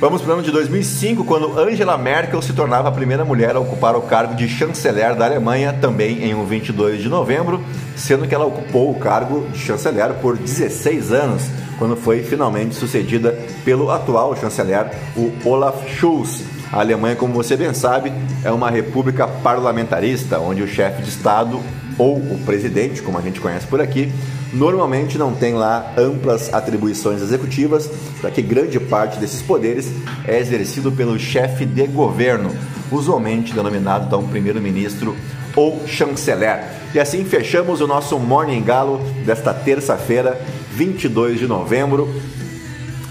Vamos 0.00 0.22
para 0.22 0.30
o 0.30 0.34
ano 0.34 0.42
de 0.44 0.52
2005, 0.52 1.24
quando 1.24 1.58
Angela 1.58 1.98
Merkel 1.98 2.40
se 2.40 2.52
tornava 2.52 2.88
a 2.88 2.92
primeira 2.92 3.24
mulher 3.24 3.56
a 3.56 3.58
ocupar 3.58 3.96
o 3.96 4.02
cargo 4.02 4.36
de 4.36 4.48
chanceler 4.48 5.16
da 5.16 5.24
Alemanha, 5.24 5.72
também 5.72 6.22
em 6.22 6.36
um 6.36 6.44
22 6.44 7.02
de 7.02 7.08
novembro, 7.08 7.60
sendo 7.96 8.24
que 8.28 8.32
ela 8.32 8.46
ocupou 8.46 8.92
o 8.92 8.94
cargo 8.94 9.48
de 9.52 9.58
chanceler 9.58 10.14
por 10.22 10.36
16 10.36 11.10
anos, 11.10 11.42
quando 11.80 11.96
foi 11.96 12.22
finalmente 12.22 12.76
sucedida 12.76 13.36
pelo 13.64 13.90
atual 13.90 14.36
chanceler, 14.36 14.88
o 15.16 15.32
Olaf 15.44 15.84
Scholz. 15.88 16.44
A 16.72 16.78
Alemanha, 16.78 17.16
como 17.16 17.34
você 17.34 17.56
bem 17.56 17.74
sabe, 17.74 18.12
é 18.44 18.52
uma 18.52 18.70
república 18.70 19.26
parlamentarista, 19.26 20.38
onde 20.38 20.62
o 20.62 20.68
chefe 20.68 21.02
de 21.02 21.08
Estado 21.08 21.60
ou 21.98 22.16
o 22.16 22.40
presidente, 22.46 23.02
como 23.02 23.18
a 23.18 23.20
gente 23.20 23.40
conhece 23.40 23.66
por 23.66 23.80
aqui, 23.80 24.12
normalmente 24.52 25.18
não 25.18 25.34
tem 25.34 25.54
lá 25.54 25.92
amplas 25.98 26.52
atribuições 26.54 27.20
executivas, 27.20 27.90
para 28.20 28.30
que 28.30 28.40
grande 28.40 28.78
parte 28.78 29.18
desses 29.18 29.42
poderes 29.42 29.90
é 30.26 30.38
exercido 30.38 30.92
pelo 30.92 31.18
chefe 31.18 31.66
de 31.66 31.86
governo, 31.86 32.54
usualmente 32.90 33.52
denominado 33.52 34.06
então 34.06 34.26
primeiro-ministro 34.28 35.16
ou 35.56 35.86
chanceler. 35.86 36.64
E 36.94 37.00
assim 37.00 37.24
fechamos 37.24 37.80
o 37.80 37.86
nosso 37.86 38.18
Morning 38.18 38.62
Galo 38.62 39.00
desta 39.26 39.52
terça-feira, 39.52 40.40
22 40.72 41.40
de 41.40 41.46
novembro 41.46 42.08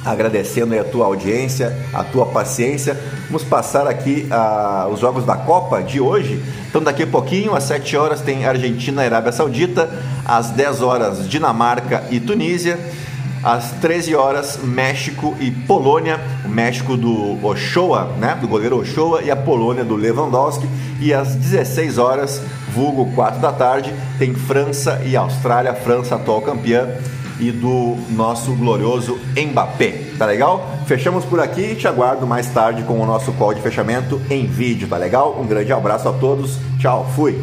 agradecendo 0.08 0.80
a 0.80 0.84
tua 0.84 1.06
audiência, 1.06 1.76
a 1.93 2.04
tua 2.04 2.26
paciência. 2.26 2.98
Vamos 3.26 3.43
passar 3.43 3.88
aqui 3.88 4.28
uh, 4.32 4.88
os 4.91 5.00
jogos 5.00 5.26
da 5.26 5.36
Copa 5.36 5.84
de 5.84 6.00
hoje. 6.00 6.41
Então, 6.70 6.82
daqui 6.82 7.04
a 7.04 7.08
pouquinho, 7.08 7.54
às 7.54 7.63
7 7.63 7.98
horas, 7.98 8.22
tem 8.22 8.46
Argentina 8.46 9.04
e 9.04 9.06
Arábia 9.06 9.32
Saudita, 9.32 9.89
às 10.26 10.50
10 10.52 10.82
horas, 10.82 11.30
Dinamarca 11.30 12.06
e 12.10 12.20
Tunísia. 12.20 12.80
Às 13.43 13.72
13 13.82 14.15
horas, 14.15 14.60
México 14.63 15.36
e 15.39 15.52
Polônia. 15.52 16.20
O 16.43 16.50
México 16.50 16.98
do 16.98 17.38
Ochoa, 17.46 18.12
né? 18.17 18.38
Do 18.41 18.48
goleiro 18.48 18.80
Ochoa, 18.80 19.22
e 19.22 19.30
a 19.30 19.36
Polônia 19.36 19.86
do 19.86 19.96
Lewandowski. 19.96 20.67
E 21.00 21.13
às 21.13 21.36
16 21.36 21.98
horas, 21.98 22.41
vulgo 22.74 23.12
4 23.13 23.39
da 23.39 23.52
tarde, 23.52 23.93
tem 24.17 24.34
França 24.34 25.02
e 25.06 25.15
Austrália. 25.15 25.74
França, 25.74 26.15
atual 26.15 26.41
campeã 26.41 26.88
e 27.39 27.52
do 27.52 27.97
nosso 28.10 28.54
glorioso 28.54 29.19
Mbappé. 29.36 30.12
Tá 30.17 30.26
legal? 30.26 30.78
Fechamos 30.86 31.26
por 31.26 31.39
aqui 31.39 31.62
e 31.71 31.76
te 31.76 31.88
aguardo 31.88 32.26
mais 32.26 32.50
tarde 32.50 32.84
com 32.84 33.00
o 33.00 33.06
nosso 33.06 33.32
call 33.34 33.54
de 33.54 33.62
fechamento 33.62 34.21
em 34.30 34.45
vídeo, 34.45 34.88
tá 34.88 34.97
legal? 34.97 35.38
Um 35.39 35.45
grande 35.45 35.71
abraço 35.71 36.08
a 36.10 36.13
todos. 36.13 36.58
Tchau, 36.80 37.06
fui. 37.15 37.38